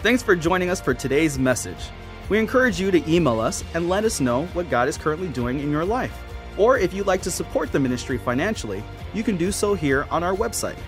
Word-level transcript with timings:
Thanks 0.00 0.22
for 0.22 0.36
joining 0.36 0.70
us 0.70 0.80
for 0.80 0.94
today's 0.94 1.40
message. 1.40 1.90
We 2.28 2.38
encourage 2.38 2.78
you 2.78 2.92
to 2.92 3.12
email 3.12 3.40
us 3.40 3.64
and 3.74 3.88
let 3.88 4.04
us 4.04 4.20
know 4.20 4.44
what 4.52 4.70
God 4.70 4.86
is 4.86 4.96
currently 4.96 5.26
doing 5.26 5.58
in 5.58 5.72
your 5.72 5.84
life. 5.84 6.16
Or 6.56 6.78
if 6.78 6.94
you'd 6.94 7.08
like 7.08 7.20
to 7.22 7.32
support 7.32 7.72
the 7.72 7.80
ministry 7.80 8.16
financially, 8.16 8.84
you 9.12 9.24
can 9.24 9.36
do 9.36 9.50
so 9.50 9.74
here 9.74 10.06
on 10.08 10.22
our 10.22 10.36
website. 10.36 10.78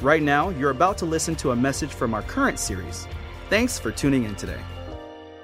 Right 0.00 0.22
now, 0.22 0.50
you're 0.50 0.70
about 0.70 0.98
to 0.98 1.04
listen 1.04 1.34
to 1.36 1.50
a 1.50 1.56
message 1.56 1.90
from 1.90 2.14
our 2.14 2.22
current 2.22 2.60
series. 2.60 3.08
Thanks 3.48 3.76
for 3.76 3.90
tuning 3.90 4.22
in 4.22 4.36
today. 4.36 4.60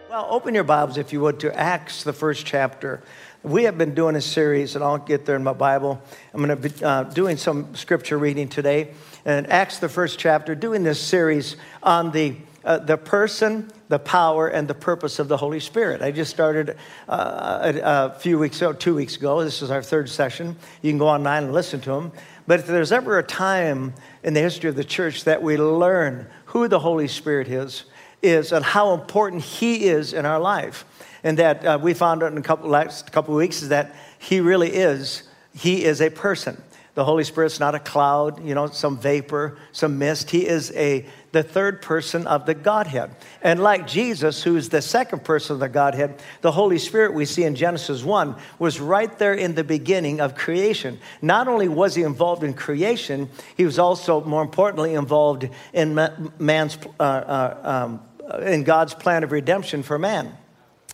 Well, 0.08 0.28
open 0.30 0.54
your 0.54 0.62
Bibles, 0.62 0.96
if 0.96 1.12
you 1.12 1.20
would, 1.22 1.40
to 1.40 1.52
Acts, 1.58 2.04
the 2.04 2.12
first 2.12 2.46
chapter. 2.46 3.02
We 3.42 3.64
have 3.64 3.76
been 3.76 3.92
doing 3.92 4.14
a 4.14 4.20
series, 4.20 4.76
and 4.76 4.84
I'll 4.84 4.98
get 4.98 5.26
there 5.26 5.34
in 5.34 5.42
my 5.42 5.52
Bible. 5.52 6.00
I'm 6.32 6.44
going 6.44 6.60
to 6.60 6.68
be 6.68 6.84
uh, 6.84 7.02
doing 7.02 7.36
some 7.38 7.74
scripture 7.74 8.18
reading 8.18 8.48
today. 8.48 8.94
And 9.24 9.50
Acts, 9.50 9.78
the 9.78 9.88
first 9.88 10.20
chapter, 10.20 10.54
doing 10.54 10.84
this 10.84 11.00
series 11.00 11.56
on 11.82 12.12
the 12.12 12.36
uh, 12.66 12.78
the 12.78 12.98
person, 12.98 13.70
the 13.88 13.98
power, 13.98 14.48
and 14.48 14.66
the 14.66 14.74
purpose 14.74 15.20
of 15.20 15.28
the 15.28 15.36
Holy 15.36 15.60
Spirit. 15.60 16.02
I 16.02 16.10
just 16.10 16.32
started 16.32 16.76
uh, 17.08 17.72
a, 17.74 17.80
a, 17.80 18.18
few 18.18 18.40
weeks 18.40 18.56
ago, 18.56 18.72
two 18.72 18.96
weeks 18.96 19.16
ago. 19.16 19.42
This 19.44 19.62
is 19.62 19.70
our 19.70 19.82
third 19.82 20.10
session. 20.10 20.56
You 20.82 20.90
can 20.90 20.98
go 20.98 21.06
online 21.06 21.44
and 21.44 21.52
listen 21.52 21.80
to 21.82 21.90
them. 21.90 22.12
But 22.48 22.58
if 22.58 22.66
there's 22.66 22.90
ever 22.90 23.18
a 23.18 23.22
time 23.22 23.94
in 24.24 24.34
the 24.34 24.40
history 24.40 24.68
of 24.68 24.74
the 24.74 24.84
church 24.84 25.24
that 25.24 25.42
we 25.44 25.56
learn 25.56 26.26
who 26.46 26.66
the 26.66 26.80
Holy 26.80 27.06
Spirit 27.06 27.46
is, 27.46 27.84
is 28.20 28.50
and 28.50 28.64
how 28.64 28.94
important 28.94 29.42
He 29.42 29.84
is 29.84 30.12
in 30.12 30.26
our 30.26 30.40
life, 30.40 30.84
and 31.22 31.38
that 31.38 31.64
uh, 31.64 31.78
we 31.80 31.94
found 31.94 32.24
out 32.24 32.32
in 32.32 32.38
a 32.38 32.42
couple 32.42 32.68
last 32.68 33.12
couple 33.12 33.32
weeks 33.36 33.62
is 33.62 33.68
that 33.68 33.94
He 34.18 34.40
really 34.40 34.70
is. 34.70 35.22
He 35.54 35.84
is 35.84 36.00
a 36.00 36.10
person. 36.10 36.60
The 36.96 37.04
Holy 37.04 37.24
Spirit's 37.24 37.60
not 37.60 37.74
a 37.74 37.78
cloud, 37.78 38.42
you 38.42 38.54
know, 38.54 38.68
some 38.68 38.96
vapor, 38.96 39.58
some 39.70 39.98
mist. 39.98 40.30
He 40.30 40.46
is 40.46 40.72
a 40.72 41.04
the 41.30 41.42
third 41.42 41.82
person 41.82 42.26
of 42.26 42.46
the 42.46 42.54
Godhead. 42.54 43.10
And 43.42 43.62
like 43.62 43.86
Jesus, 43.86 44.42
who's 44.42 44.70
the 44.70 44.80
second 44.80 45.22
person 45.22 45.52
of 45.52 45.60
the 45.60 45.68
Godhead, 45.68 46.22
the 46.40 46.52
Holy 46.52 46.78
Spirit 46.78 47.12
we 47.12 47.26
see 47.26 47.44
in 47.44 47.54
Genesis 47.54 48.02
1 48.02 48.34
was 48.58 48.80
right 48.80 49.18
there 49.18 49.34
in 49.34 49.54
the 49.54 49.62
beginning 49.62 50.22
of 50.22 50.36
creation. 50.36 50.98
Not 51.20 51.48
only 51.48 51.68
was 51.68 51.94
he 51.94 52.02
involved 52.02 52.42
in 52.42 52.54
creation, 52.54 53.28
he 53.58 53.66
was 53.66 53.78
also, 53.78 54.24
more 54.24 54.40
importantly, 54.40 54.94
involved 54.94 55.46
in 55.74 55.94
man's, 56.38 56.78
uh, 56.98 57.02
uh, 57.02 57.90
um, 58.30 58.40
in 58.40 58.64
God's 58.64 58.94
plan 58.94 59.22
of 59.22 59.32
redemption 59.32 59.82
for 59.82 59.98
man 59.98 60.34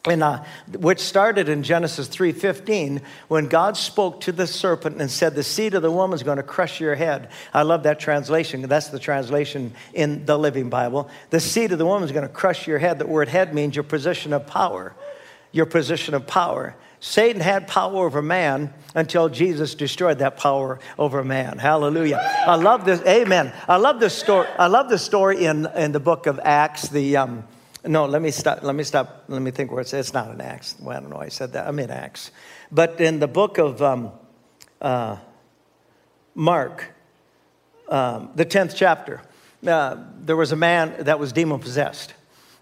and, 0.05 0.23
uh, 0.23 0.43
which 0.79 0.99
started 0.99 1.49
in 1.49 1.63
Genesis 1.63 2.09
3:15 2.09 3.03
when 3.29 3.47
God 3.47 3.77
spoke 3.77 4.21
to 4.23 4.33
the 4.33 4.49
serpent 4.49 5.01
and 5.01 5.09
said, 5.09 5.37
"The 5.37 5.45
seed 5.45 5.75
of 5.75 5.83
the 5.83 5.93
woman 5.93 6.17
is 6.17 6.25
going 6.25 6.39
to 6.39 6.43
crush 6.43 6.81
your 6.81 6.97
head." 6.97 7.29
I 7.55 7.63
love 7.63 7.85
that 7.85 8.01
translation. 8.01 8.63
That's 8.63 8.89
the 8.89 8.99
translation 8.99 9.75
in 9.95 10.27
the 10.27 10.37
Living 10.37 10.69
Bible. 10.69 11.09
The 11.31 11.39
seed 11.39 11.71
of 11.71 11.79
the 11.79 11.87
woman 11.87 12.05
is 12.05 12.13
going 12.13 12.27
to 12.27 12.33
crush 12.33 12.67
your 12.67 12.79
head. 12.79 12.99
The 12.99 13.07
word 13.07 13.29
"head" 13.29 13.55
means 13.55 13.77
your 13.77 13.85
position 13.85 14.33
of 14.33 14.45
power. 14.47 14.93
Your 15.53 15.67
position 15.67 16.15
of 16.15 16.27
power. 16.27 16.75
Satan 16.99 17.41
had 17.41 17.69
power 17.69 18.07
over 18.07 18.23
man 18.23 18.73
until 18.95 19.29
Jesus 19.29 19.75
destroyed 19.75 20.19
that 20.19 20.37
power 20.37 20.81
over 20.99 21.23
man. 21.23 21.59
Hallelujah. 21.59 22.19
I 22.47 22.57
love 22.57 22.85
this. 22.85 23.01
Amen. 23.03 23.53
I 23.69 23.77
love 23.77 24.01
this 24.01 24.15
story. 24.15 24.49
I 24.59 24.69
love 24.69 24.89
the 24.89 24.99
story 24.99 25.45
in, 25.45 25.67
in 25.77 25.93
the 25.93 26.01
book 26.01 26.27
of 26.27 26.41
Acts. 26.43 26.89
The 26.89 27.17
um, 27.19 27.45
no, 27.85 28.07
let 28.07 28.23
me 28.23 28.31
stop. 28.31 28.63
Let 28.63 28.75
me 28.75 28.85
stop. 28.85 29.25
Let 29.29 29.43
me 29.43 29.51
think 29.51 29.73
where 29.73 29.81
it 29.81 29.89
says 29.89 30.07
it's 30.07 30.15
not 30.15 30.31
an 30.31 30.41
Acts. 30.41 30.77
Well, 30.81 30.97
I 30.97 31.01
don't 31.01 31.11
know. 31.11 31.21
I 31.21 31.29
said 31.29 31.53
that. 31.55 31.67
I'm 31.67 31.79
in 31.79 31.91
Acts. 31.91 32.31
But 32.71 33.01
in 33.01 33.19
the 33.19 33.27
book 33.27 33.59
of 33.59 33.83
um, 33.83 34.13
uh, 34.81 35.17
Mark, 36.35 36.93
um, 37.89 38.31
the 38.37 38.47
10th 38.47 38.75
chapter, 38.77 39.21
uh, 39.67 39.97
there 40.21 40.37
was 40.37 40.53
a 40.53 40.57
man 40.57 40.95
that 41.05 41.19
was 41.19 41.33
demon 41.33 41.59
possessed. 41.59 42.15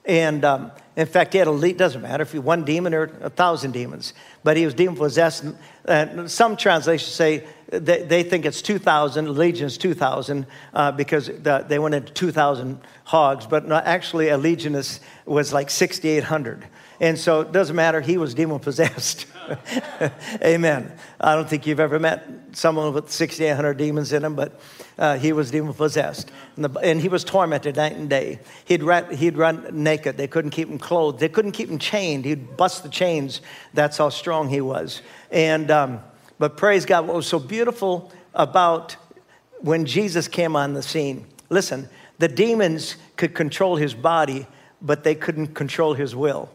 And 0.07 0.45
um, 0.45 0.73
in 0.97 1.07
fact, 1.07 1.35
he 1.35 1.39
had 1.39 1.49
a 1.49 1.53
lead, 1.53 1.77
doesn't 1.77 2.01
matter 2.01 2.23
if 2.23 2.33
he 2.33 2.39
one 2.39 2.65
demon 2.65 2.95
or 2.95 3.05
a 3.21 3.31
thousand 3.31 3.73
demons, 3.73 4.15
but 4.43 4.57
he 4.57 4.65
was 4.65 4.75
demon 4.75 4.97
possessed. 4.97 5.45
And 5.85 6.31
some 6.31 6.57
translations 6.57 7.13
say 7.13 7.47
they, 7.71 8.03
they 8.03 8.23
think 8.23 8.45
it's 8.45 8.63
2,000, 8.63 9.33
legion's 9.35 9.79
2,000, 9.79 10.47
uh, 10.75 10.93
because 10.93 11.27
the, 11.27 11.65
they 11.69 11.79
went 11.79 11.95
into 11.95 12.13
2,000 12.13 12.81
hogs, 13.05 13.47
but 13.47 13.67
not, 13.67 13.87
actually 13.87 14.29
a 14.29 14.37
legionist 14.37 15.01
was 15.25 15.53
like 15.53 15.71
6,800. 15.71 16.67
And 17.01 17.19
so 17.19 17.41
it 17.41 17.53
doesn't 17.53 17.77
matter, 17.77 18.01
he 18.01 18.19
was 18.19 18.35
demon 18.35 18.59
possessed. 18.59 19.27
Amen. 20.43 20.93
I 21.21 21.35
don't 21.35 21.49
think 21.49 21.67
you've 21.67 21.81
ever 21.81 21.99
met 21.99 22.29
someone 22.53 22.93
with 22.93 23.11
6,800 23.11 23.75
demons 23.75 24.13
in 24.13 24.25
him, 24.25 24.35
but 24.35 24.61
uh, 24.99 25.17
he 25.17 25.33
was 25.33 25.51
demon 25.51 25.73
possessed. 25.73 26.31
And, 26.57 26.77
and, 26.83 27.01
he 27.01 27.09
was 27.09 27.25
tormented 27.25 27.77
night 27.77 27.97
and 27.97 28.11
day. 28.11 28.41
He'd 28.65 28.83
run, 28.83 29.15
he'd 29.15 29.39
run 29.39 29.67
naked. 29.73 30.17
They 30.17 30.29
couldn't 30.29 30.51
keep 30.51 30.69
him 30.69 30.79
clothed. 30.79 31.21
They 31.21 31.29
couldn't 31.29 31.53
keep 31.53 31.71
him 31.71 31.79
chained. 31.79 32.25
He'd 32.25 32.57
bust 32.57 32.83
the 32.83 32.91
chains. 32.91 33.41
That's 33.73 33.97
how 33.97 34.11
strong 34.11 34.49
he 34.49 34.61
was. 34.61 35.01
And, 35.31 35.71
um, 35.71 36.01
but 36.41 36.57
praise 36.57 36.87
God, 36.87 37.07
what 37.07 37.15
was 37.15 37.27
so 37.27 37.39
beautiful 37.39 38.11
about 38.33 38.97
when 39.59 39.85
Jesus 39.85 40.27
came 40.27 40.57
on 40.57 40.73
the 40.73 40.83
scene, 40.83 41.27
listen, 41.51 41.87
the 42.19 42.29
demons 42.29 42.97
could 43.17 43.35
control 43.35 43.77
his 43.77 43.93
body, 43.93 44.47
but 44.81 45.05
they 45.05 45.15
couldn't 45.15 45.49
control 45.49 45.93
his 45.93 46.17
will. 46.17 46.49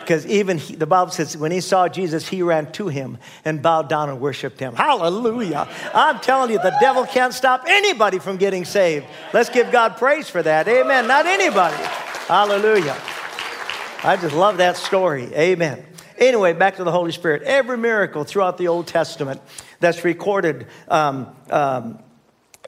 Because 0.00 0.26
even 0.26 0.58
he, 0.58 0.74
the 0.74 0.86
Bible 0.86 1.12
says 1.12 1.36
when 1.36 1.52
he 1.52 1.60
saw 1.60 1.86
Jesus, 1.86 2.26
he 2.26 2.42
ran 2.42 2.72
to 2.72 2.88
him 2.88 3.16
and 3.44 3.62
bowed 3.62 3.88
down 3.88 4.08
and 4.08 4.20
worshiped 4.20 4.58
him. 4.58 4.74
Hallelujah. 4.74 5.68
I'm 5.94 6.18
telling 6.18 6.50
you, 6.50 6.58
the 6.58 6.76
devil 6.80 7.06
can't 7.06 7.32
stop 7.32 7.62
anybody 7.68 8.18
from 8.18 8.38
getting 8.38 8.64
saved. 8.64 9.06
Let's 9.32 9.50
give 9.50 9.70
God 9.70 9.98
praise 9.98 10.28
for 10.28 10.42
that. 10.42 10.66
Amen. 10.66 11.06
Not 11.06 11.26
anybody. 11.26 11.76
Hallelujah. 12.26 12.96
I 14.02 14.18
just 14.20 14.34
love 14.34 14.56
that 14.56 14.76
story. 14.76 15.32
Amen. 15.32 15.86
Anyway, 16.18 16.52
back 16.52 16.76
to 16.76 16.84
the 16.84 16.92
Holy 16.92 17.12
Spirit. 17.12 17.42
Every 17.42 17.78
miracle 17.78 18.24
throughout 18.24 18.58
the 18.58 18.68
Old 18.68 18.86
Testament 18.86 19.40
that's 19.80 20.04
recorded 20.04 20.66
um, 20.88 21.34
um, 21.50 21.98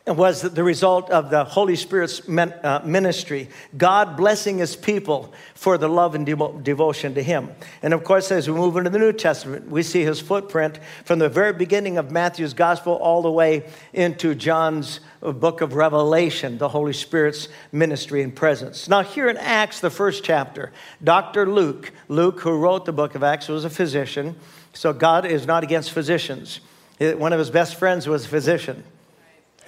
was 0.06 0.42
the 0.42 0.62
result 0.62 1.08
of 1.08 1.30
the 1.30 1.44
Holy 1.44 1.76
Spirit's 1.76 2.20
uh, 2.28 2.82
ministry, 2.84 3.48
God 3.74 4.18
blessing 4.18 4.58
his 4.58 4.76
people 4.76 5.32
for 5.54 5.78
the 5.78 5.88
love 5.88 6.14
and 6.14 6.26
devotion 6.26 7.14
to 7.14 7.22
him. 7.22 7.50
And 7.82 7.94
of 7.94 8.04
course, 8.04 8.30
as 8.30 8.46
we 8.46 8.54
move 8.54 8.76
into 8.76 8.90
the 8.90 8.98
New 8.98 9.14
Testament, 9.14 9.70
we 9.70 9.82
see 9.82 10.02
his 10.02 10.20
footprint 10.20 10.78
from 11.06 11.20
the 11.20 11.30
very 11.30 11.54
beginning 11.54 11.96
of 11.96 12.10
Matthew's 12.10 12.52
gospel 12.52 12.94
all 12.94 13.22
the 13.22 13.30
way 13.30 13.66
into 13.94 14.34
John's 14.34 15.00
book 15.22 15.62
of 15.62 15.72
Revelation, 15.72 16.58
the 16.58 16.68
Holy 16.68 16.92
Spirit's 16.92 17.48
ministry 17.72 18.22
and 18.22 18.36
presence. 18.36 18.90
Now, 18.90 19.02
here 19.02 19.30
in 19.30 19.38
Acts, 19.38 19.80
the 19.80 19.88
first 19.88 20.22
chapter, 20.22 20.70
Dr. 21.02 21.50
Luke, 21.50 21.92
Luke, 22.08 22.40
who 22.40 22.58
wrote 22.58 22.84
the 22.84 22.92
book 22.92 23.14
of 23.14 23.22
Acts, 23.22 23.48
was 23.48 23.64
a 23.64 23.70
physician. 23.70 24.36
So 24.74 24.92
God 24.92 25.24
is 25.24 25.46
not 25.46 25.62
against 25.62 25.92
physicians. 25.92 26.60
One 26.98 27.32
of 27.32 27.38
his 27.38 27.48
best 27.48 27.76
friends 27.76 28.06
was 28.06 28.26
a 28.26 28.28
physician. 28.28 28.84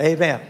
Amen. 0.00 0.40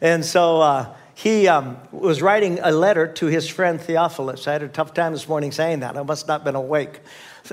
And 0.00 0.24
so 0.24 0.60
uh, 0.60 0.94
he 1.14 1.48
um, 1.48 1.78
was 1.90 2.20
writing 2.20 2.58
a 2.62 2.70
letter 2.70 3.06
to 3.06 3.26
his 3.26 3.48
friend 3.48 3.80
Theophilus. 3.80 4.46
I 4.46 4.52
had 4.52 4.62
a 4.62 4.68
tough 4.68 4.92
time 4.92 5.12
this 5.12 5.28
morning 5.28 5.52
saying 5.52 5.80
that. 5.80 5.96
I 5.96 6.02
must 6.02 6.28
not 6.28 6.40
have 6.40 6.44
been 6.44 6.54
awake. 6.54 7.00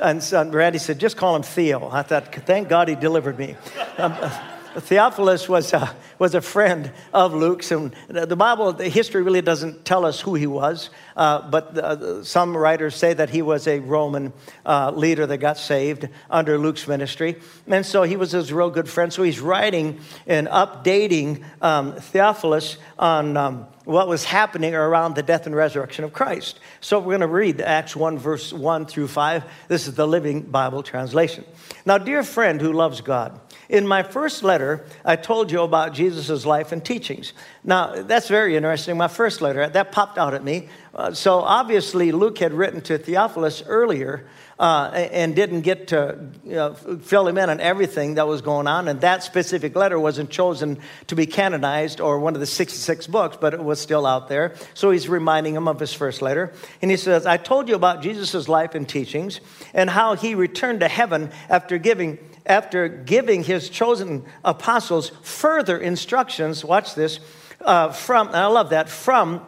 And 0.02 0.22
so 0.22 0.47
Randy 0.50 0.80
said, 0.80 1.00
just 1.00 1.18
call 1.18 1.36
him 1.36 1.44
Theo. 1.44 1.90
I 1.90 2.02
thought, 2.02 2.34
thank 2.34 2.70
God 2.70 2.88
he 2.88 2.96
delivered 2.96 3.38
me. 3.38 3.56
Theophilus 4.76 5.50
was 5.50 5.74
a, 5.74 5.96
was 6.20 6.36
a 6.36 6.42
friend 6.42 6.92
of 7.14 7.34
Luke's, 7.34 7.72
and 7.72 7.94
the 8.08 8.36
Bible, 8.36 8.74
the 8.74 8.90
history 8.90 9.22
really 9.22 9.42
doesn't 9.42 9.86
tell 9.86 10.06
us 10.06 10.22
who 10.22 10.36
he 10.36 10.48
was, 10.48 10.90
uh, 11.16 11.50
but 11.50 11.78
uh, 11.78 12.24
some 12.24 12.56
writers 12.56 12.96
say 12.96 13.14
that 13.14 13.30
he 13.30 13.42
was 13.42 13.68
a 13.68 13.80
Roman 13.80 14.34
uh, 14.66 14.92
leader 14.92 15.26
that 15.26 15.38
got 15.38 15.58
saved 15.58 16.08
under 16.30 16.58
Luke's 16.58 16.88
ministry. 16.88 17.38
And 17.68 17.86
so 17.86 18.04
he 18.04 18.16
was 18.16 18.32
his 18.32 18.54
real 18.54 18.70
good 18.70 18.90
friend. 18.90 19.12
So 19.12 19.24
he's 19.24 19.40
writing 19.40 20.00
and 20.28 20.48
updating 20.48 21.44
um, 21.62 21.94
Theophilus 21.96 22.78
on 22.98 23.38
um, 23.38 23.68
what 23.86 24.08
was 24.08 24.24
happening 24.24 24.75
around 24.75 25.16
the 25.16 25.24
death 25.24 25.46
and 25.46 25.56
resurrection 25.56 26.03
of 26.03 26.14
Christ. 26.14 26.59
So 26.82 27.00
we're 27.00 27.17
going 27.17 27.22
to 27.22 27.28
read 27.28 27.61
Acts 27.61 27.96
1, 27.96 28.17
verse 28.17 28.53
1 28.53 28.85
through 28.85 29.08
5. 29.08 29.44
This 29.67 29.88
is 29.88 29.96
the 29.96 30.08
Living 30.08 30.41
Bible 30.41 30.84
translation. 30.84 31.46
Now, 31.85 31.97
dear 31.97 32.23
friend 32.23 32.61
who 32.61 32.73
loves 32.73 33.02
God, 33.02 33.40
in 33.70 33.88
my 33.88 34.03
first 34.03 34.44
letter, 34.44 34.85
I 35.03 35.16
told 35.16 35.52
you 35.52 35.61
about 35.61 35.94
Jesus' 35.94 36.46
life 36.46 36.72
and 36.72 36.84
teachings. 36.84 37.34
Now, 37.64 38.03
that's 38.03 38.28
very 38.28 38.56
interesting. 38.56 38.97
My 38.97 39.08
first 39.08 39.41
letter, 39.41 39.67
that 39.67 39.91
popped 39.91 40.17
out 40.17 40.34
at 40.34 40.44
me. 40.44 40.67
Uh, 40.93 41.14
so 41.14 41.40
obviously, 41.40 42.11
Luke 42.11 42.38
had 42.40 42.53
written 42.53 42.82
to 42.82 42.97
Theophilus 42.97 43.64
earlier 43.66 44.28
uh, 44.59 44.91
and 44.93 45.35
didn't 45.35 45.61
get 45.61 45.88
to 45.88 46.29
you 46.43 46.52
know, 46.52 46.73
fill 46.73 47.28
him 47.28 47.38
in 47.38 47.49
on 47.49 47.59
everything 47.59 48.16
that 48.16 48.28
was 48.28 48.41
going 48.41 48.67
on. 48.67 48.88
And 48.88 49.02
that 49.02 49.23
specific 49.23 49.76
letter 49.76 49.99
wasn't 49.99 50.29
chosen 50.29 50.79
to 51.08 51.16
be 51.16 51.26
canonized 51.26 52.02
or 52.02 52.20
one 52.20 52.35
of 52.35 52.41
the 52.41 52.46
66 52.46 53.08
books, 53.08 53.38
but 53.40 53.53
it 53.53 53.64
was 53.64 53.79
still 53.79 54.05
out 54.05 54.28
there. 54.28 54.53
So 54.73 54.91
he's 54.91 55.08
reminding 55.08 55.55
him 55.55 55.67
of 55.67 55.79
his 55.79 55.93
first 55.93 56.22
letter. 56.22 56.53
And 56.82 56.91
he 56.91 56.97
says, 56.97 57.26
I 57.26 57.37
told 57.37 57.70
you 57.70 57.76
about 57.76 58.03
Jesus' 58.03 58.47
life 58.47 58.76
and 58.76 58.87
teachings 58.87 59.40
and 59.73 59.90
how 59.90 60.16
he 60.16 60.35
returned 60.35 60.82
to 60.82 60.87
heaven 60.87 61.32
after 61.49 61.78
giving 61.78 62.20
after 62.44 62.87
giving 62.87 63.44
his 63.44 63.70
chosen 63.70 64.26
apostles 64.44 65.11
further 65.22 65.78
instructions, 65.78 66.66
watch 66.66 66.96
this, 66.96 67.20
uh, 67.64 67.91
from, 67.91 68.29
I 68.29 68.47
love 68.47 68.72
that, 68.72 68.90
from 68.90 69.46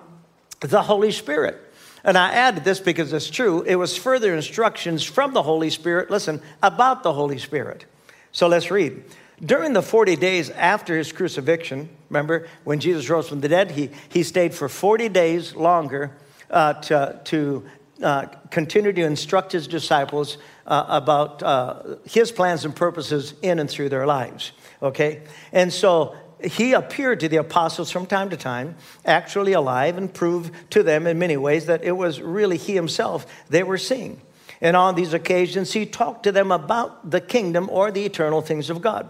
the 0.64 0.82
Holy 0.82 1.12
Spirit. 1.12 1.60
And 2.04 2.18
I 2.18 2.34
added 2.34 2.64
this 2.64 2.80
because 2.80 3.14
it's 3.14 3.30
true. 3.30 3.64
It 3.64 3.76
was 3.76 3.98
further 3.98 4.36
instructions 4.36 5.04
from 5.04 5.34
the 5.34 5.44
Holy 5.44 5.70
Spirit, 5.70 6.10
listen, 6.10 6.42
about 6.62 7.04
the 7.04 7.14
Holy 7.14 7.38
Spirit. 7.38 7.86
So 8.32 8.48
let's 8.48 8.70
read. 8.72 9.04
During 9.44 9.74
the 9.74 9.82
40 9.82 10.16
days 10.18 10.50
after 10.50 10.98
his 10.98 11.12
crucifixion, 11.12 11.90
remember 12.10 12.48
when 12.64 12.80
Jesus 12.80 13.10
rose 13.10 13.30
from 13.30 13.42
the 13.42 13.50
dead, 13.50 13.72
he, 13.72 13.90
he 14.10 14.24
stayed 14.24 14.54
for 14.54 14.70
40 14.70 15.10
days 15.10 15.56
longer 15.56 16.12
uh, 16.50 16.74
to, 16.74 17.20
to 17.26 17.64
uh, 18.02 18.26
continue 18.52 18.94
to 18.94 19.02
instruct 19.04 19.52
his 19.52 19.68
disciples 19.68 20.38
uh, 20.68 20.86
about 20.88 21.42
uh, 21.44 21.96
his 22.06 22.32
plans 22.32 22.66
and 22.66 22.76
purposes 22.76 23.34
in 23.42 23.60
and 23.60 23.70
through 23.70 23.90
their 23.90 24.06
lives. 24.06 24.52
Okay? 24.82 25.22
And 25.52 25.72
so 25.72 26.16
he 26.44 26.74
appeared 26.74 27.20
to 27.22 27.30
the 27.30 27.38
apostles 27.38 27.90
from 27.90 28.06
time 28.06 28.30
to 28.30 28.38
time, 28.38 28.76
actually 29.06 29.54
alive, 29.54 29.98
and 29.98 30.14
proved 30.14 30.54
to 30.72 30.84
them 30.84 31.08
in 31.08 31.20
many 31.20 31.38
ways 31.38 31.66
that 31.68 31.84
it 31.84 31.94
was 31.94 32.22
really 32.22 32.58
he 32.58 32.74
himself 32.74 33.26
they 33.50 33.64
were 33.64 33.78
seeing. 33.78 34.22
And 34.62 34.78
on 34.78 34.96
these 34.96 35.14
occasions, 35.14 35.74
he 35.74 35.86
talked 35.86 36.24
to 36.24 36.32
them 36.32 36.52
about 36.52 37.10
the 37.10 37.22
kingdom 37.22 37.70
or 37.70 37.92
the 37.92 38.06
eternal 38.06 38.42
things 38.42 38.70
of 38.70 38.82
God. 38.82 39.10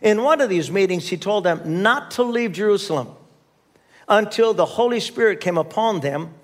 In 0.00 0.22
one 0.22 0.40
of 0.40 0.48
these 0.48 0.70
meetings, 0.70 1.08
he 1.08 1.16
told 1.16 1.44
them 1.44 1.82
not 1.82 2.12
to 2.12 2.22
leave 2.22 2.52
Jerusalem 2.52 3.08
until 4.08 4.52
the 4.52 4.64
Holy 4.66 5.00
Spirit 5.00 5.40
came 5.40 5.58
upon 5.58 6.00
them 6.00 6.34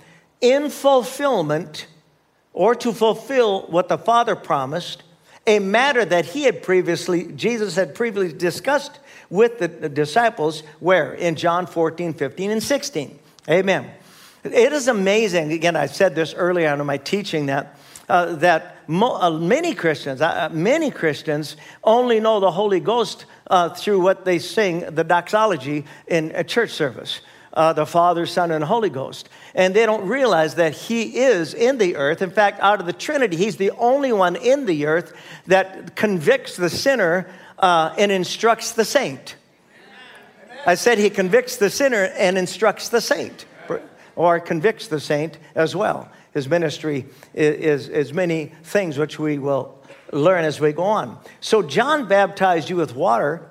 in 0.40 0.70
fulfillment 0.70 1.86
or 2.52 2.74
to 2.74 2.92
fulfill 2.92 3.62
what 3.68 3.88
the 3.88 3.98
Father 3.98 4.34
promised, 4.34 5.02
a 5.46 5.58
matter 5.58 6.04
that 6.04 6.26
he 6.26 6.44
had 6.44 6.62
previously, 6.62 7.32
Jesus 7.32 7.76
had 7.76 7.94
previously 7.94 8.36
discussed 8.36 8.98
with 9.30 9.58
the, 9.58 9.68
disciples, 9.88 10.62
where? 10.80 11.12
In 11.14 11.34
John 11.34 11.66
14, 11.66 12.14
15, 12.14 12.50
and 12.50 12.62
16. 12.62 13.18
Amen. 13.48 13.90
It 14.44 14.72
is 14.72 14.88
amazing, 14.88 15.52
again, 15.52 15.76
I 15.76 15.86
said 15.86 16.14
this 16.14 16.34
earlier 16.34 16.70
on 16.70 16.80
in 16.80 16.86
my 16.86 16.98
teaching 16.98 17.46
that. 17.46 17.76
Uh, 18.10 18.36
that 18.36 18.88
mo- 18.88 19.20
uh, 19.20 19.30
many 19.30 19.74
Christians, 19.74 20.22
uh, 20.22 20.48
many 20.50 20.90
Christians 20.90 21.56
only 21.84 22.20
know 22.20 22.40
the 22.40 22.50
Holy 22.50 22.80
Ghost 22.80 23.26
uh, 23.48 23.68
through 23.68 24.00
what 24.00 24.24
they 24.24 24.38
sing, 24.38 24.80
the 24.80 25.04
doxology 25.04 25.84
in 26.06 26.32
a 26.34 26.42
church 26.42 26.70
service 26.70 27.20
uh, 27.58 27.72
the 27.72 27.84
Father, 27.84 28.24
Son, 28.24 28.50
and 28.50 28.62
Holy 28.62 28.88
Ghost. 28.88 29.28
And 29.58 29.74
they 29.74 29.86
don't 29.86 30.06
realize 30.06 30.54
that 30.54 30.72
He 30.72 31.18
is 31.18 31.52
in 31.52 31.78
the 31.78 31.96
earth. 31.96 32.22
In 32.22 32.30
fact, 32.30 32.60
out 32.60 32.78
of 32.78 32.86
the 32.86 32.92
Trinity, 32.92 33.36
He's 33.36 33.56
the 33.56 33.72
only 33.72 34.12
one 34.12 34.36
in 34.36 34.66
the 34.66 34.86
earth 34.86 35.12
that 35.48 35.96
convicts 35.96 36.56
the 36.56 36.70
sinner 36.70 37.28
uh, 37.58 37.92
and 37.98 38.12
instructs 38.12 38.70
the 38.70 38.84
saint. 38.84 39.34
I 40.64 40.76
said 40.76 40.98
He 40.98 41.10
convicts 41.10 41.56
the 41.56 41.70
sinner 41.70 42.04
and 42.16 42.38
instructs 42.38 42.88
the 42.88 43.00
saint, 43.00 43.46
or 44.14 44.38
convicts 44.38 44.86
the 44.86 45.00
saint 45.00 45.38
as 45.56 45.74
well. 45.74 46.08
His 46.32 46.48
ministry 46.48 47.06
is, 47.34 47.56
is, 47.56 47.88
is 47.88 48.12
many 48.14 48.52
things 48.62 48.96
which 48.96 49.18
we 49.18 49.38
will 49.38 49.76
learn 50.12 50.44
as 50.44 50.60
we 50.60 50.72
go 50.72 50.84
on. 50.84 51.18
So, 51.40 51.62
John 51.62 52.06
baptized 52.06 52.70
you 52.70 52.76
with 52.76 52.94
water 52.94 53.50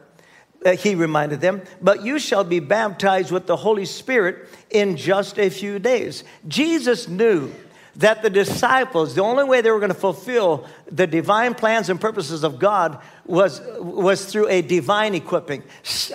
uh, 0.65 0.71
he 0.71 0.95
reminded 0.95 1.41
them, 1.41 1.61
but 1.81 2.03
you 2.03 2.19
shall 2.19 2.43
be 2.43 2.59
baptized 2.59 3.31
with 3.31 3.47
the 3.47 3.55
Holy 3.55 3.85
Spirit 3.85 4.49
in 4.69 4.97
just 4.97 5.37
a 5.37 5.49
few 5.49 5.79
days. 5.79 6.23
Jesus 6.47 7.07
knew 7.07 7.51
that 7.97 8.21
the 8.21 8.29
disciples, 8.29 9.15
the 9.15 9.23
only 9.23 9.43
way 9.43 9.61
they 9.61 9.71
were 9.71 9.79
going 9.79 9.89
to 9.89 9.95
fulfill 9.95 10.67
the 10.91 11.07
divine 11.07 11.55
plans 11.55 11.89
and 11.89 11.99
purposes 11.99 12.43
of 12.43 12.59
God 12.59 12.99
was, 13.25 13.59
was 13.79 14.25
through 14.25 14.47
a 14.49 14.61
divine 14.61 15.15
equipping, 15.15 15.63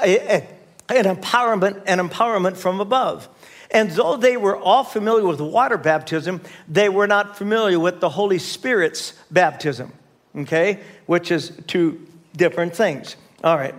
an 0.01 0.47
empowerment, 0.89 1.83
an 1.87 1.99
empowerment 1.99 2.57
from 2.57 2.81
above. 2.81 3.29
And 3.73 3.91
though 3.91 4.17
they 4.17 4.37
were 4.37 4.57
all 4.57 4.85
familiar 4.85 5.27
with 5.27 5.41
water 5.41 5.79
baptism, 5.79 6.41
they 6.69 6.89
were 6.89 7.07
not 7.07 7.37
familiar 7.37 7.81
with 7.81 8.01
the 8.01 8.11
Holy 8.11 8.39
Spirit's 8.39 9.15
baptism, 9.31 9.93
okay? 10.37 10.81
Which 11.07 11.31
is 11.31 11.53
two 11.67 12.07
different 12.37 12.77
things. 12.77 13.17
All 13.43 13.57
right. 13.57 13.75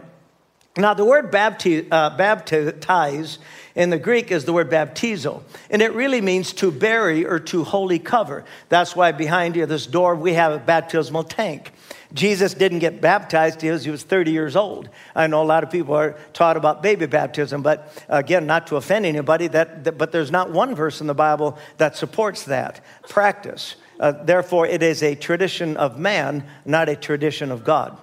Now, 0.76 0.96
the 0.96 1.06
word 1.06 1.30
baptize, 1.30 1.86
uh, 1.92 2.18
baptize 2.18 3.38
in 3.76 3.92
the 3.92 4.00
Greek 4.00 4.32
is 4.32 4.46
the 4.46 4.54
word 4.54 4.72
baptizo, 4.72 5.44
and 5.70 5.84
it 5.84 5.94
really 5.94 6.20
means 6.20 6.52
to 6.54 6.72
bury 6.72 7.26
or 7.26 7.40
to 7.40 7.64
wholly 7.64 8.00
cover. 8.00 8.44
That's 8.70 8.96
why 8.96 9.12
behind 9.12 9.56
you, 9.56 9.68
this 9.68 9.86
door, 9.86 10.16
we 10.16 10.34
have 10.34 10.52
a 10.52 10.58
baptismal 10.58 11.26
tank. 11.26 11.72
Jesus 12.14 12.54
didn't 12.56 12.80
get 12.80 13.02
baptized 13.02 13.60
till 13.60 13.78
he 13.78 13.90
was 13.92 14.04
30 14.04 14.32
years 14.32 14.56
old. 14.56 14.90
I 15.16 15.28
know 15.28 15.42
a 15.42 15.46
lot 15.46 15.64
of 15.64 15.72
people 15.72 15.96
are 15.96 16.16
taught 16.32 16.58
about 16.58 16.82
baby 16.84 17.06
baptism, 17.06 17.62
but 17.62 18.04
again, 18.10 18.48
not 18.48 18.68
to 18.68 18.76
offend 18.76 19.06
anybody, 19.06 19.48
that, 19.48 19.84
that 19.84 19.98
but 19.98 20.12
there's 20.12 20.32
not 20.32 20.52
one 20.52 20.76
verse 20.76 21.02
in 21.02 21.08
the 21.08 21.16
Bible 21.16 21.58
that 21.78 21.96
supports 21.98 22.44
that 22.46 22.82
practice. 23.10 23.76
Uh, 24.00 24.12
therefore, 24.12 24.68
it 24.68 24.82
is 24.84 25.04
a 25.04 25.16
tradition 25.16 25.78
of 25.78 25.98
man, 25.98 26.46
not 26.66 26.90
a 26.90 26.96
tradition 26.96 27.52
of 27.52 27.64
God. 27.64 27.98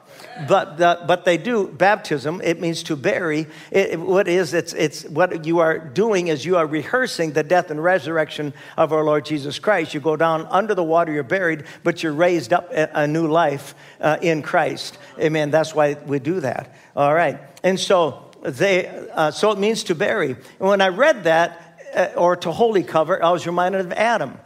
But, 0.48 0.76
the, 0.76 1.00
but 1.06 1.24
they 1.24 1.38
do 1.38 1.68
baptism. 1.68 2.40
It 2.42 2.60
means 2.60 2.82
to 2.84 2.96
bury. 2.96 3.46
It, 3.70 3.98
what 3.98 4.28
is 4.28 4.54
it's, 4.54 4.72
it's 4.74 5.04
what 5.04 5.44
you 5.44 5.60
are 5.60 5.78
doing 5.78 6.28
is 6.28 6.44
you 6.44 6.56
are 6.56 6.66
rehearsing 6.66 7.32
the 7.32 7.42
death 7.42 7.70
and 7.70 7.82
resurrection 7.82 8.52
of 8.76 8.92
our 8.92 9.02
Lord 9.02 9.24
Jesus 9.24 9.58
Christ. 9.58 9.94
You 9.94 10.00
go 10.00 10.16
down 10.16 10.46
under 10.46 10.74
the 10.74 10.84
water, 10.84 11.12
you're 11.12 11.22
buried, 11.22 11.64
but 11.84 12.02
you're 12.02 12.12
raised 12.12 12.52
up 12.52 12.70
a, 12.72 12.90
a 12.94 13.06
new 13.06 13.28
life 13.28 13.74
uh, 14.00 14.18
in 14.20 14.42
Christ. 14.42 14.98
Amen. 15.18 15.50
That's 15.50 15.74
why 15.74 15.94
we 16.06 16.18
do 16.18 16.40
that. 16.40 16.74
All 16.94 17.14
right. 17.14 17.38
And 17.62 17.78
so 17.78 18.30
they, 18.42 18.88
uh, 19.12 19.30
so 19.30 19.52
it 19.52 19.58
means 19.58 19.84
to 19.84 19.94
bury. 19.94 20.30
And 20.30 20.68
when 20.68 20.80
I 20.80 20.88
read 20.88 21.24
that, 21.24 21.66
uh, 21.94 22.08
or 22.16 22.36
to 22.36 22.52
wholly 22.52 22.84
cover, 22.84 23.22
I 23.22 23.30
was 23.30 23.46
reminded 23.46 23.80
of 23.80 23.92
Adam 23.92 24.38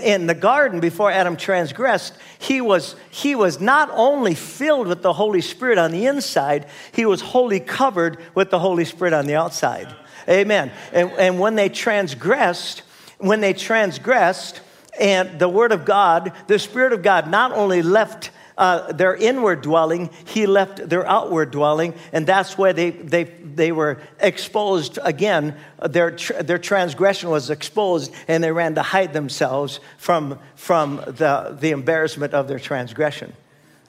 in 0.00 0.26
the 0.26 0.34
garden 0.34 0.80
before 0.80 1.10
Adam 1.10 1.36
transgressed, 1.36 2.14
he 2.38 2.60
was, 2.60 2.96
he 3.10 3.34
was 3.34 3.60
not 3.60 3.90
only 3.92 4.34
filled 4.34 4.86
with 4.86 5.02
the 5.02 5.12
Holy 5.12 5.40
Spirit 5.40 5.78
on 5.78 5.90
the 5.90 6.06
inside, 6.06 6.66
he 6.92 7.06
was 7.06 7.20
wholly 7.20 7.60
covered 7.60 8.18
with 8.34 8.50
the 8.50 8.58
Holy 8.58 8.84
Spirit 8.84 9.12
on 9.12 9.26
the 9.26 9.34
outside. 9.34 9.94
Amen. 10.28 10.72
And, 10.92 11.10
and 11.12 11.38
when 11.40 11.54
they 11.54 11.68
transgressed, 11.68 12.82
when 13.18 13.40
they 13.40 13.52
transgressed, 13.52 14.60
and 14.98 15.38
the 15.38 15.48
Word 15.48 15.72
of 15.72 15.84
God, 15.84 16.32
the 16.48 16.58
Spirit 16.58 16.92
of 16.92 17.02
God 17.02 17.30
not 17.30 17.52
only 17.52 17.82
left 17.82 18.30
uh, 18.58 18.92
their 18.92 19.14
inward 19.14 19.62
dwelling, 19.62 20.10
he 20.26 20.46
left 20.46 20.88
their 20.88 21.06
outward 21.06 21.52
dwelling, 21.52 21.94
and 22.12 22.26
that's 22.26 22.58
where 22.58 22.72
they, 22.72 22.90
they, 22.90 23.24
they 23.24 23.72
were 23.72 23.98
exposed 24.18 24.98
again. 25.02 25.56
Their, 25.80 26.10
their 26.10 26.58
transgression 26.58 27.30
was 27.30 27.50
exposed, 27.50 28.12
and 28.26 28.42
they 28.42 28.50
ran 28.50 28.74
to 28.74 28.82
hide 28.82 29.12
themselves 29.12 29.78
from, 29.96 30.38
from 30.56 30.96
the, 30.96 31.56
the 31.58 31.70
embarrassment 31.70 32.34
of 32.34 32.48
their 32.48 32.58
transgression. 32.58 33.32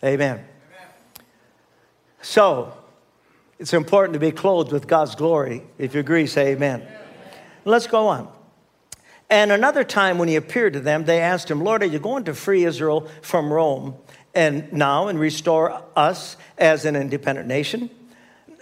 Amen. 0.03 0.35
Amen. 0.35 0.45
So, 2.21 2.73
it's 3.57 3.73
important 3.73 4.13
to 4.13 4.19
be 4.19 4.31
clothed 4.31 4.71
with 4.71 4.87
God's 4.87 5.15
glory. 5.15 5.63
If 5.77 5.95
you 5.95 5.99
agree, 5.99 6.27
say 6.27 6.51
amen. 6.51 6.81
amen. 6.81 6.95
Let's 7.65 7.87
go 7.87 8.07
on. 8.07 8.31
And 9.29 9.51
another 9.51 9.83
time 9.83 10.17
when 10.17 10.27
he 10.27 10.35
appeared 10.35 10.73
to 10.73 10.79
them, 10.79 11.05
they 11.05 11.21
asked 11.21 11.51
him, 11.51 11.63
Lord, 11.63 11.83
are 11.83 11.87
you 11.87 11.99
going 11.99 12.23
to 12.25 12.33
free 12.33 12.65
Israel 12.65 13.07
from 13.21 13.51
Rome? 13.51 13.95
And 14.33 14.71
now 14.71 15.07
and 15.07 15.19
restore 15.19 15.83
us 15.95 16.37
as 16.57 16.85
an 16.85 16.95
independent 16.95 17.47
nation? 17.47 17.89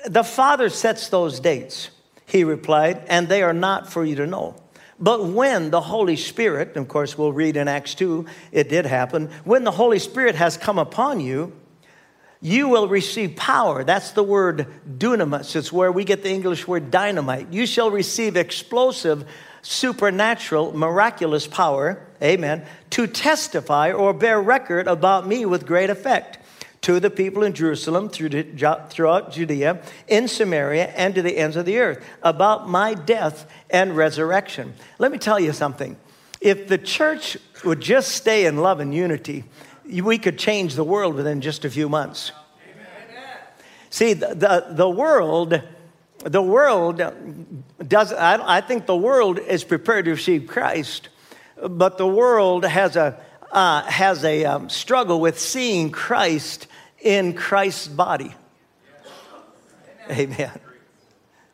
The 0.05 0.23
Father 0.23 0.69
sets 0.69 1.09
those 1.09 1.39
dates, 1.39 1.89
he 2.25 2.43
replied, 2.43 3.03
and 3.07 3.27
they 3.27 3.41
are 3.41 3.53
not 3.53 3.91
for 3.91 4.05
you 4.05 4.15
to 4.15 4.27
know. 4.27 4.55
But 4.99 5.25
when 5.25 5.69
the 5.69 5.81
Holy 5.81 6.15
Spirit, 6.15 6.75
of 6.75 6.87
course, 6.87 7.17
we'll 7.17 7.33
read 7.33 7.55
in 7.55 7.67
Acts 7.67 7.93
2, 7.95 8.25
it 8.51 8.69
did 8.69 8.85
happen, 8.85 9.29
when 9.43 9.63
the 9.63 9.71
Holy 9.71 9.99
Spirit 9.99 10.35
has 10.35 10.57
come 10.57 10.79
upon 10.79 11.19
you, 11.19 11.53
you 12.41 12.67
will 12.69 12.87
receive 12.87 13.35
power. 13.35 13.83
That's 13.83 14.11
the 14.11 14.23
word 14.23 14.67
dunamis. 14.87 15.55
It's 15.55 15.71
where 15.71 15.91
we 15.91 16.03
get 16.03 16.23
the 16.23 16.29
English 16.29 16.67
word 16.67 16.91
dynamite. 16.91 17.51
You 17.51 17.65
shall 17.65 17.89
receive 17.89 18.37
explosive 18.37 19.25
supernatural, 19.61 20.75
miraculous 20.77 21.47
power, 21.47 22.06
amen, 22.21 22.65
to 22.91 23.07
testify 23.07 23.91
or 23.91 24.13
bear 24.13 24.41
record 24.41 24.87
about 24.87 25.27
me 25.27 25.45
with 25.45 25.65
great 25.65 25.89
effect 25.89 26.37
to 26.81 26.99
the 26.99 27.09
people 27.09 27.43
in 27.43 27.53
Jerusalem, 27.53 28.09
throughout 28.09 29.31
Judea, 29.31 29.81
in 30.07 30.27
Samaria, 30.27 30.87
and 30.95 31.15
to 31.15 31.21
the 31.21 31.37
ends 31.37 31.55
of 31.55 31.65
the 31.65 31.79
earth 31.79 32.05
about 32.23 32.69
my 32.69 32.93
death 32.93 33.49
and 33.69 33.97
resurrection. 33.97 34.73
Let 34.99 35.11
me 35.11 35.17
tell 35.17 35.39
you 35.39 35.53
something. 35.53 35.97
If 36.39 36.67
the 36.67 36.77
church 36.77 37.37
would 37.65 37.81
just 37.81 38.11
stay 38.11 38.45
in 38.45 38.57
love 38.57 38.79
and 38.79 38.93
unity, 38.93 39.43
we 39.85 40.17
could 40.17 40.37
change 40.37 40.75
the 40.75 40.83
world 40.83 41.15
within 41.15 41.41
just 41.41 41.65
a 41.65 41.69
few 41.69 41.89
months. 41.89 42.31
Amen. 42.71 43.39
See, 43.89 44.13
the, 44.13 44.35
the, 44.35 44.67
the 44.69 44.89
world 44.89 45.61
the 46.23 46.41
world 46.41 47.01
does, 47.87 48.11
I, 48.11 48.57
I 48.57 48.61
think 48.61 48.85
the 48.85 48.97
world 48.97 49.39
is 49.39 49.63
prepared 49.63 50.05
to 50.05 50.11
receive 50.11 50.47
Christ, 50.47 51.09
but 51.67 51.97
the 51.97 52.07
world 52.07 52.65
has 52.65 52.95
a, 52.95 53.19
uh, 53.51 53.83
has 53.83 54.23
a 54.23 54.45
um, 54.45 54.69
struggle 54.69 55.19
with 55.19 55.39
seeing 55.39 55.91
Christ 55.91 56.67
in 56.99 57.33
Christ's 57.33 57.87
body. 57.87 58.33
Amen. 60.09 60.59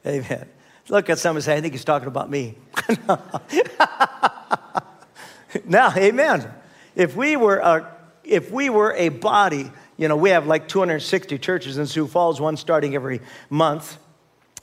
Amen. 0.05 0.47
Look 0.89 1.09
at 1.09 1.17
someone 1.17 1.37
and 1.37 1.43
say, 1.45 1.55
I 1.55 1.61
think 1.61 1.73
he's 1.73 1.85
talking 1.85 2.07
about 2.07 2.29
me. 2.29 2.55
Now, 5.65 5.93
amen. 5.95 6.51
If 6.95 7.15
we 7.15 7.35
were 7.35 7.57
a, 7.57 7.95
if 8.23 8.51
we 8.51 8.69
were 8.69 8.93
a 8.93 9.09
body, 9.09 9.71
you 9.97 10.07
know, 10.07 10.15
we 10.15 10.31
have 10.31 10.47
like 10.47 10.67
260 10.67 11.37
churches 11.37 11.77
in 11.77 11.85
Sioux 11.85 12.07
Falls, 12.07 12.41
one 12.41 12.57
starting 12.57 12.95
every 12.95 13.21
month, 13.49 13.97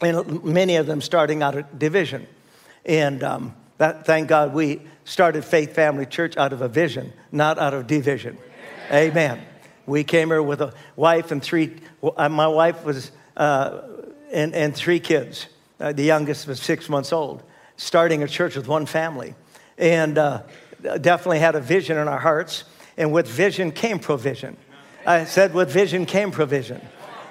and 0.01 0.43
many 0.45 0.77
of 0.77 0.87
them 0.87 1.01
starting 1.01 1.43
out 1.43 1.57
of 1.57 1.79
division. 1.79 2.27
And 2.85 3.23
um, 3.23 3.55
that, 3.79 4.07
thank 4.07 4.29
God 4.29 4.53
we 4.53 4.81
started 5.11 5.45
Faith 5.45 5.75
Family 5.75 6.07
Church 6.07 6.37
out 6.37 6.53
of 6.53 6.63
a 6.63 6.69
vision, 6.69 7.13
not 7.33 7.59
out 7.59 7.75
of 7.75 7.89
division. 7.89 8.39
Amen. 8.93 9.11
Amen. 9.11 9.47
We 9.85 10.05
came 10.05 10.29
here 10.29 10.41
with 10.41 10.61
a 10.61 10.73
wife 10.95 11.33
and 11.33 11.43
three, 11.43 11.79
uh, 12.03 12.29
my 12.29 12.47
wife 12.47 12.85
was, 12.85 13.11
uh, 13.37 13.81
and, 14.33 14.55
and 14.55 14.75
three 14.75 15.01
kids. 15.01 15.49
Uh, 15.81 15.93
the 15.93 16.05
youngest 16.05 16.47
was 16.47 16.61
six 16.61 16.89
months 16.89 17.13
old, 17.13 17.43
starting 17.77 18.23
a 18.23 18.29
church 18.29 18.55
with 18.55 18.69
one 18.69 18.87
family. 18.87 19.35
And 19.79 20.17
uh, 20.17 20.43
definitely 20.81 21.41
had 21.41 21.57
a 21.57 21.61
vision 21.61 21.99
in 21.99 22.07
our 22.07 22.21
hearts. 22.21 22.63
And 22.97 23.13
with 23.13 23.27
vision 23.27 23.73
came 23.73 23.99
provision. 23.99 24.57
I 25.05 25.25
said, 25.25 25.55
with 25.55 25.73
vision 25.73 26.07
came 26.07 26.31
provision. 26.31 26.81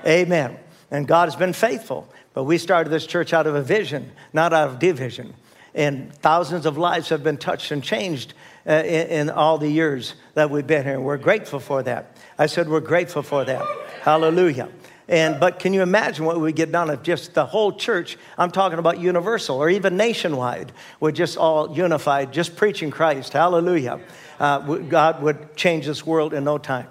Amen. 0.05 0.57
And 0.91 1.07
God 1.07 1.29
has 1.29 1.37
been 1.37 1.53
faithful. 1.53 2.09
But 2.33 2.43
we 2.43 2.57
started 2.57 2.89
this 2.89 3.07
church 3.07 3.31
out 3.31 3.47
of 3.47 3.55
a 3.55 3.61
vision, 3.61 4.11
not 4.33 4.51
out 4.51 4.67
of 4.67 4.79
division. 4.79 5.33
And 5.73 6.13
thousands 6.15 6.65
of 6.65 6.77
lives 6.77 7.09
have 7.09 7.23
been 7.23 7.37
touched 7.37 7.71
and 7.71 7.83
changed 7.83 8.33
uh, 8.67 8.73
in, 8.73 9.07
in, 9.07 9.29
all 9.29 9.57
the 9.57 9.69
years 9.69 10.15
that 10.33 10.49
we've 10.49 10.67
been 10.67 10.83
here. 10.83 10.99
We're 10.99 11.17
grateful 11.17 11.59
for 11.59 11.83
that. 11.83 12.17
I 12.37 12.45
said, 12.45 12.69
we're 12.69 12.79
grateful 12.79 13.23
for 13.23 13.45
that. 13.45 13.65
Hallelujah. 14.01 14.69
And, 15.07 15.39
but 15.39 15.57
can 15.57 15.73
you 15.73 15.81
imagine 15.81 16.25
what 16.25 16.39
we 16.39 16.53
get 16.53 16.71
done 16.71 16.91
if 16.91 17.01
just 17.01 17.33
the 17.33 17.45
whole 17.45 17.73
church, 17.73 18.15
I'm 18.37 18.51
talking 18.51 18.77
about 18.77 18.99
universal 18.99 19.57
or 19.57 19.69
even 19.69 19.97
nationwide, 19.97 20.71
we're 20.99 21.11
just 21.11 21.35
all 21.35 21.75
unified, 21.75 22.31
just 22.31 22.55
preaching 22.55 22.91
Christ. 22.91 23.33
Hallelujah. 23.33 23.99
Uh, 24.39 24.59
God 24.59 25.23
would 25.23 25.55
change 25.55 25.87
this 25.87 26.05
world 26.05 26.33
in 26.33 26.43
no 26.43 26.59
time. 26.59 26.87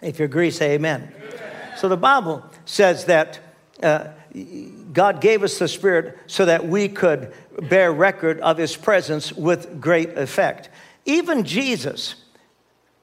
If 0.00 0.20
you 0.20 0.24
agree, 0.24 0.52
say 0.52 0.74
amen. 0.74 1.12
amen. 1.16 1.76
So 1.76 1.88
the 1.88 1.96
Bible 1.96 2.44
says 2.64 3.06
that 3.06 3.40
uh, 3.82 4.08
God 4.92 5.20
gave 5.20 5.42
us 5.42 5.58
the 5.58 5.66
Spirit 5.66 6.16
so 6.28 6.44
that 6.44 6.68
we 6.68 6.88
could 6.88 7.32
bear 7.62 7.92
record 7.92 8.40
of 8.40 8.58
His 8.58 8.76
presence 8.76 9.32
with 9.32 9.80
great 9.80 10.16
effect. 10.16 10.68
Even 11.04 11.44
Jesus, 11.44 12.16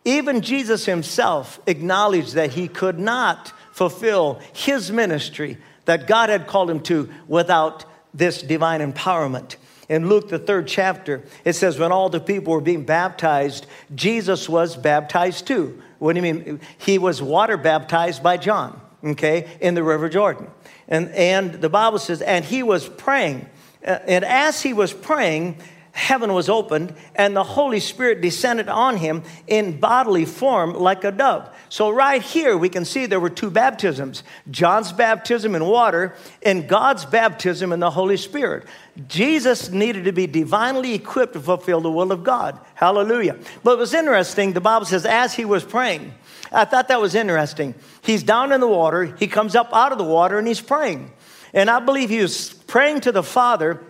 even 0.06 0.42
Jesus 0.42 0.86
himself 0.86 1.60
acknowledged 1.66 2.36
that 2.36 2.54
he 2.54 2.68
could 2.68 3.00
not 3.00 3.52
fulfill 3.72 4.40
his 4.54 4.92
ministry 4.92 5.58
that 5.86 6.08
God 6.08 6.30
had 6.30 6.48
called 6.48 6.70
him 6.70 6.80
to 6.82 7.10
without 7.28 7.86
this 8.14 8.42
divine 8.42 8.80
empowerment. 8.80 9.56
In 9.90 10.08
Luke, 10.08 10.30
the 10.30 10.40
third 10.40 10.68
chapter, 10.68 11.24
it 11.44 11.54
says, 11.54 11.78
When 11.78 11.92
all 11.92 12.10
the 12.10 12.20
people 12.20 12.54
were 12.54 12.62
being 12.62 12.86
baptized, 12.86 13.68
Jesus 13.94 14.48
was 14.48 14.76
baptized 14.76 15.48
too. 15.48 15.82
What 16.00 16.14
do 16.14 16.26
you 16.26 16.34
mean? 16.34 16.60
He 16.78 16.98
was 16.98 17.22
water 17.22 17.58
baptized 17.58 18.24
by 18.24 18.38
John, 18.38 18.80
okay, 19.04 19.58
in 19.60 19.74
the 19.74 19.84
River 19.84 20.10
Jordan. 20.10 20.48
And, 20.88 21.10
and 21.12 21.54
the 21.54 21.70
Bible 21.70 22.00
says, 22.00 22.22
And 22.22 22.46
he 22.46 22.64
was 22.64 22.88
praying. 22.88 23.48
Uh, 23.86 24.00
and 24.08 24.26
as 24.26 24.62
he 24.62 24.74
was 24.74 24.92
praying, 24.92 25.58
heaven 25.96 26.34
was 26.34 26.50
opened 26.50 26.94
and 27.16 27.34
the 27.34 27.44
Holy 27.44 27.80
Spirit 27.80 28.20
descended 28.20 28.68
on 28.68 28.98
him 28.98 29.24
in 29.48 29.80
bodily 29.80 30.26
form 30.26 30.74
like 30.74 31.06
a 31.06 31.12
dove. 31.12 31.50
So, 31.70 31.90
right 31.90 32.22
here, 32.22 32.58
we 32.58 32.68
can 32.68 32.84
see 32.84 33.06
there 33.06 33.20
were 33.20 33.30
two 33.30 33.50
baptisms 33.50 34.24
John's 34.52 34.92
baptism 34.92 35.56
in 35.56 35.66
water 35.66 36.16
and 36.44 36.68
God's 36.68 37.06
baptism 37.06 37.72
in 37.72 37.80
the 37.80 37.92
Holy 37.92 38.18
Spirit. 38.18 38.68
Jesus 39.08 39.70
needed 39.70 40.06
to 40.06 40.12
be 40.12 40.28
divinely 40.28 40.94
equipped 40.94 41.34
to 41.34 41.40
fulfill 41.40 41.82
the 41.82 41.92
will 41.92 42.12
of 42.12 42.24
God. 42.24 42.60
Hallelujah. 42.76 43.38
But 43.64 43.74
it 43.74 43.80
was 43.80 43.94
interesting, 43.94 44.54
the 44.54 44.62
Bible 44.62 44.86
says, 44.86 45.06
as 45.06 45.34
he 45.34 45.46
was 45.46 45.64
praying, 45.64 46.14
I 46.52 46.66
thought 46.66 46.90
that 46.90 47.02
was 47.02 47.16
interesting. 47.16 47.74
He's 48.02 48.24
down 48.24 48.52
in 48.52 48.62
the 48.62 48.68
water, 48.68 49.16
he 49.18 49.28
comes 49.28 49.56
up 49.56 49.74
out 49.74 49.92
of 49.92 49.98
the 49.98 50.04
water, 50.04 50.38
and 50.38 50.48
he's 50.48 50.62
praying. 50.62 51.12
And 51.56 51.70
I 51.70 51.80
believe 51.80 52.10
he 52.10 52.22
was 52.22 52.54
praying 52.54 53.02
to 53.02 53.12
the 53.12 53.24
Father 53.24 53.82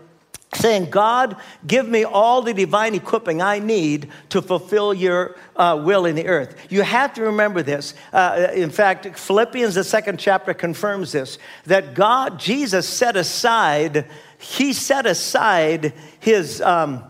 saying, 0.53 0.89
God, 0.89 1.35
give 1.65 1.87
me 1.89 2.03
all 2.03 2.41
the 2.41 2.53
divine 2.53 2.95
equipping 2.95 3.41
I 3.41 3.59
need 3.59 4.09
to 4.29 4.41
fulfill 4.41 4.93
your 4.93 5.35
uh, 5.55 5.81
will 5.83 6.05
in 6.05 6.15
the 6.15 6.27
earth. 6.27 6.55
You 6.69 6.83
have 6.83 7.13
to 7.15 7.23
remember 7.23 7.61
this. 7.61 7.93
Uh, 8.13 8.47
in 8.53 8.69
fact, 8.69 9.17
Philippians, 9.17 9.75
the 9.75 9.83
second 9.83 10.19
chapter, 10.19 10.53
confirms 10.53 11.11
this 11.11 11.37
that 11.65 11.93
God, 11.93 12.39
Jesus, 12.39 12.87
set 12.87 13.17
aside, 13.17 14.05
he 14.37 14.71
set 14.71 15.05
aside 15.05 15.93
his, 16.19 16.61
um, 16.61 17.03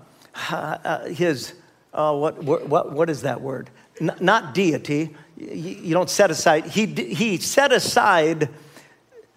uh, 0.49 1.05
his 1.05 1.53
uh, 1.93 2.15
what, 2.15 2.43
what, 2.43 2.91
what 2.91 3.09
is 3.09 3.21
that 3.21 3.41
word? 3.41 3.69
N- 4.01 4.15
not 4.19 4.53
deity. 4.53 5.15
You, 5.37 5.93
don't 5.93 6.09
set 6.09 6.31
aside, 6.31 6.65
he, 6.65 6.85
he 6.85 7.37
set 7.37 7.71
aside 7.73 8.49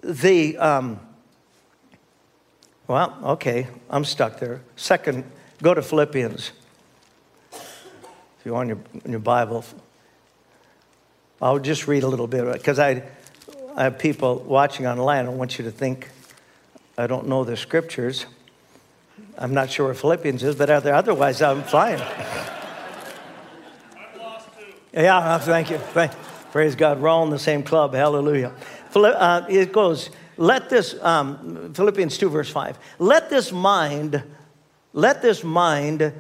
the. 0.03 0.57
Um, 0.57 1.01
well, 2.89 3.17
okay, 3.23 3.69
I'm 3.91 4.05
stuck 4.05 4.41
there. 4.41 4.63
Second, 4.77 5.25
go 5.63 5.75
to 5.75 5.83
Philippians. 5.83 6.51
If 7.53 8.43
you're 8.45 8.57
on 8.57 8.69
your, 8.69 8.79
on 9.05 9.11
your 9.11 9.21
Bible, 9.21 9.65
I'll 11.41 11.59
just 11.59 11.87
read 11.87 12.03
a 12.03 12.09
little 12.09 12.27
bit 12.27 12.41
of 12.41 12.49
it, 12.49 12.55
because 12.55 12.79
I, 12.79 13.03
I 13.77 13.85
have 13.85 13.99
people 13.99 14.41
watching 14.41 14.87
online. 14.87 15.27
I 15.27 15.29
want 15.29 15.59
you 15.59 15.65
to 15.67 15.71
think 15.71 16.09
I 16.97 17.07
don't 17.07 17.29
know 17.29 17.45
the 17.45 17.57
scriptures. 17.57 18.27
I'm 19.37 19.55
not 19.55 19.71
sure 19.71 19.87
where 19.87 19.95
Philippians 19.95 20.43
is, 20.43 20.57
but 20.57 20.69
otherwise 20.69 21.43
I'm 21.43 21.63
fine. 21.63 21.99
Yeah, 24.93 25.39
thank 25.39 25.71
you. 25.71 25.79
Thank, 25.79 26.13
praise 26.51 26.75
God. 26.75 27.01
We're 27.01 27.09
all 27.09 27.23
in 27.23 27.31
the 27.31 27.39
same 27.39 27.63
club. 27.63 27.95
Hallelujah. 27.95 28.53
Uh, 28.95 29.43
it 29.49 29.71
goes, 29.71 30.11
let 30.39 30.71
this, 30.71 30.95
um, 31.03 31.75
Philippians 31.75 32.17
2, 32.17 32.31
verse 32.31 32.49
5, 32.49 32.79
let 33.01 33.29
this 33.29 33.53
mind, 33.53 34.23
let 34.93 35.21
this 35.21 35.43
mind, 35.43 36.13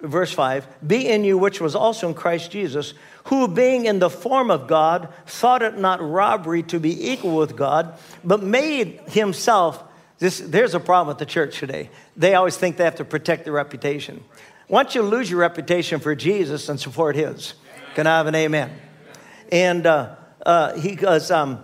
verse 0.00 0.32
5, 0.32 0.66
be 0.84 1.06
in 1.08 1.24
you, 1.24 1.36
which 1.36 1.60
was 1.60 1.76
also 1.76 2.08
in 2.08 2.14
Christ 2.14 2.50
Jesus, 2.50 2.94
who 3.24 3.46
being 3.46 3.84
in 3.84 3.98
the 3.98 4.08
form 4.10 4.50
of 4.50 4.66
God, 4.66 5.10
thought 5.26 5.62
it 5.62 5.76
not 5.76 6.00
robbery 6.02 6.62
to 6.64 6.80
be 6.80 7.10
equal 7.10 7.36
with 7.36 7.54
God, 7.54 7.98
but 8.24 8.42
made 8.42 9.00
himself. 9.08 9.84
This, 10.18 10.38
there's 10.38 10.74
a 10.74 10.80
problem 10.80 11.08
with 11.08 11.18
the 11.18 11.26
church 11.26 11.58
today. 11.58 11.90
They 12.16 12.34
always 12.34 12.56
think 12.56 12.78
they 12.78 12.84
have 12.84 12.96
to 12.96 13.04
protect 13.04 13.44
their 13.44 13.52
reputation. 13.52 14.24
Once 14.68 14.94
you 14.94 15.02
lose 15.02 15.30
your 15.30 15.40
reputation 15.40 16.00
for 16.00 16.14
Jesus 16.14 16.70
and 16.70 16.80
support 16.80 17.14
his, 17.14 17.52
can 17.94 18.06
I 18.06 18.16
have 18.16 18.26
an 18.26 18.34
amen? 18.34 18.70
And 19.50 19.86
uh, 19.86 20.14
uh, 20.46 20.78
he 20.78 20.94
goes, 20.94 21.30
um, 21.30 21.62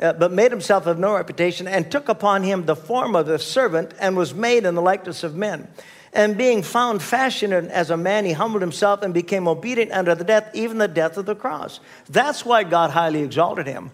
uh, 0.00 0.12
but 0.12 0.32
made 0.32 0.50
himself 0.50 0.86
of 0.86 0.98
no 0.98 1.14
reputation, 1.14 1.66
and 1.66 1.90
took 1.90 2.08
upon 2.08 2.42
him 2.42 2.66
the 2.66 2.76
form 2.76 3.16
of 3.16 3.28
a 3.28 3.38
servant, 3.38 3.94
and 3.98 4.16
was 4.16 4.34
made 4.34 4.64
in 4.64 4.74
the 4.74 4.82
likeness 4.82 5.24
of 5.24 5.34
men. 5.34 5.68
And 6.12 6.38
being 6.38 6.62
found 6.62 7.02
fashioned 7.02 7.52
as 7.52 7.90
a 7.90 7.96
man, 7.96 8.24
he 8.24 8.32
humbled 8.32 8.62
himself 8.62 9.02
and 9.02 9.12
became 9.12 9.46
obedient 9.46 9.92
unto 9.92 10.14
the 10.14 10.24
death, 10.24 10.50
even 10.54 10.78
the 10.78 10.88
death 10.88 11.18
of 11.18 11.26
the 11.26 11.34
cross. 11.34 11.80
That's 12.08 12.44
why 12.44 12.64
God 12.64 12.90
highly 12.90 13.22
exalted 13.22 13.66
him. 13.66 13.90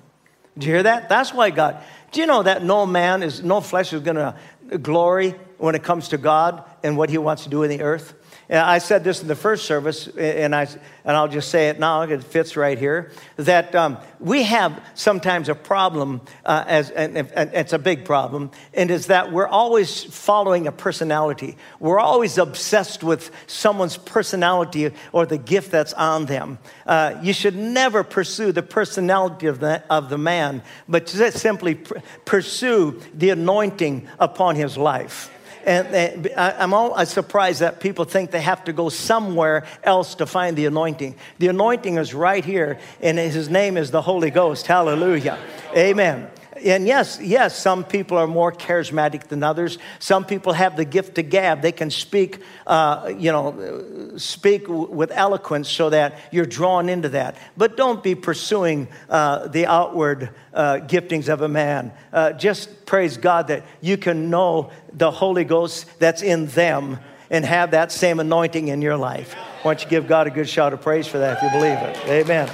Do 0.56 0.66
you 0.66 0.75
hear 0.75 0.82
that? 0.85 1.09
That's 1.09 1.32
why 1.32 1.50
God. 1.50 1.82
Do 2.12 2.21
you 2.21 2.26
know 2.26 2.42
that 2.42 2.62
no 2.62 2.87
man 2.87 3.23
is, 3.23 3.42
no 3.42 3.61
flesh 3.61 3.92
is 3.92 4.02
going 4.02 4.16
to 4.16 4.37
glory 4.78 5.35
when 5.59 5.75
it 5.75 5.82
comes 5.82 6.09
to 6.09 6.18
God 6.18 6.62
and 6.82 6.97
what 6.97 7.11
he 7.11 7.18
wants 7.18 7.44
to 7.44 7.49
do 7.49 7.62
in 7.62 7.71
the 7.71 7.80
earth? 7.80 8.14
I 8.52 8.78
said 8.78 9.02
this 9.02 9.23
in 9.23 9.28
the 9.28 9.35
first 9.35 9.64
service, 9.64 10.09
and, 10.09 10.54
I, 10.54 10.66
and 11.04 11.16
I'll 11.16 11.28
just 11.28 11.49
say 11.49 11.71
it 11.71 11.80
now, 11.80 12.02
it 12.02 12.23
fits 12.23 12.54
right 12.54 12.78
here, 12.78 13.11
that 13.37 13.75
um, 13.75 13.97
we 14.21 14.42
have 14.42 14.78
sometimes 14.94 15.49
a 15.49 15.54
problem, 15.54 16.21
uh, 16.44 16.62
as, 16.66 16.90
and, 16.90 17.16
and 17.16 17.50
it's 17.54 17.73
a 17.73 17.78
big 17.78 18.04
problem, 18.04 18.50
and 18.75 18.90
is 18.90 19.06
that 19.06 19.32
we're 19.32 19.47
always 19.47 20.04
following 20.04 20.66
a 20.66 20.73
personality. 20.73 21.56
We're 21.80 21.99
always 21.99 22.37
obsessed 22.37 23.02
with 23.02 23.30
someone's 23.47 23.97
personality 23.97 24.92
or 25.12 25.25
the 25.25 25.38
gift 25.38 25.71
that's 25.71 25.94
on 25.94 26.26
them. 26.26 26.59
Uh, 26.87 27.18
you 27.23 27.32
should 27.32 27.56
never 27.56 28.04
pursue 28.04 28.52
the 28.52 28.62
personality 28.62 29.47
of 29.47 29.61
the, 29.61 29.82
of 29.88 30.11
the 30.11 30.18
man, 30.18 30.62
but 30.87 31.09
simply 31.09 31.76
pr- 31.76 31.94
pursue 32.26 33.00
the 33.14 33.30
anointing 33.30 34.09
upon 34.18 34.56
his 34.56 34.76
life. 34.76 35.30
And 35.64 36.28
I'm 36.37 36.75
always 36.75 37.09
surprised 37.09 37.61
that 37.61 37.78
people 37.78 38.04
think 38.04 38.31
they 38.31 38.40
have 38.40 38.64
to 38.64 38.73
go 38.73 38.88
somewhere 38.88 39.64
else 39.85 40.16
to 40.16 40.26
find 40.26 40.57
the 40.57 40.66
anointing. 40.66 41.14
The 41.38 41.49
anointing 41.49 41.97
is 41.97 42.14
right 42.14 42.45
here, 42.45 42.78
and 43.00 43.19
his 43.19 43.49
name 43.49 43.76
is 43.76 43.90
the 43.90 44.02
Holy 44.02 44.31
Ghost. 44.31 44.66
Hallelujah. 44.66 45.38
Amen 45.76 46.31
and 46.64 46.87
yes, 46.87 47.19
yes, 47.21 47.59
some 47.59 47.85
people 47.85 48.16
are 48.16 48.26
more 48.26 48.52
charismatic 48.52 49.28
than 49.28 49.42
others. 49.42 49.78
Some 49.99 50.25
people 50.25 50.52
have 50.52 50.76
the 50.76 50.85
gift 50.85 51.16
to 51.16 51.23
gab. 51.23 51.62
They 51.62 51.73
can 51.73 51.90
speak, 51.90 52.42
uh, 52.66 53.12
you 53.16 53.33
know, 53.33 54.12
speak 54.16 54.69
with 54.69 55.11
eloquence 55.12 55.69
so 55.69 55.90
that 55.90 56.19
you're 56.31 56.47
drawn 56.47 56.88
into 56.88 57.11
that. 57.11 57.37
But 57.57 57.76
don't 57.76 58.02
be 58.02 58.14
pursuing 58.14 58.88
uh, 59.09 59.49
the 59.49 59.66
outward 59.66 60.31
uh, 60.54 60.81
giftings 60.83 61.28
of 61.28 61.42
a 61.42 61.49
man. 61.49 61.92
Uh, 62.12 62.33
just 62.33 62.87
praise 62.87 63.16
God 63.16 63.49
that 63.49 63.64
you 63.81 63.97
can 63.97 64.31
know 64.31 64.71
the 64.92 65.11
Holy 65.11 65.45
Ghost 65.45 65.87
that's 65.99 66.23
in 66.23 66.47
them 66.47 66.99
and 67.31 67.45
have 67.45 67.71
that 67.71 67.90
same 67.90 68.21
anointing 68.21 68.69
in 68.69 68.83
your 68.83 68.97
life. 68.97 69.35
Why 69.62 69.75
don't 69.75 69.83
you 69.83 69.88
give 69.88 70.07
God 70.07 70.26
a 70.26 70.31
good 70.31 70.49
shout 70.49 70.73
of 70.73 70.83
praise 70.83 71.07
for 71.07 71.19
that 71.19 71.38
if 71.38 71.42
you 71.42 71.50
believe 71.50 71.78
it? 71.78 71.97
Amen. 72.09 72.50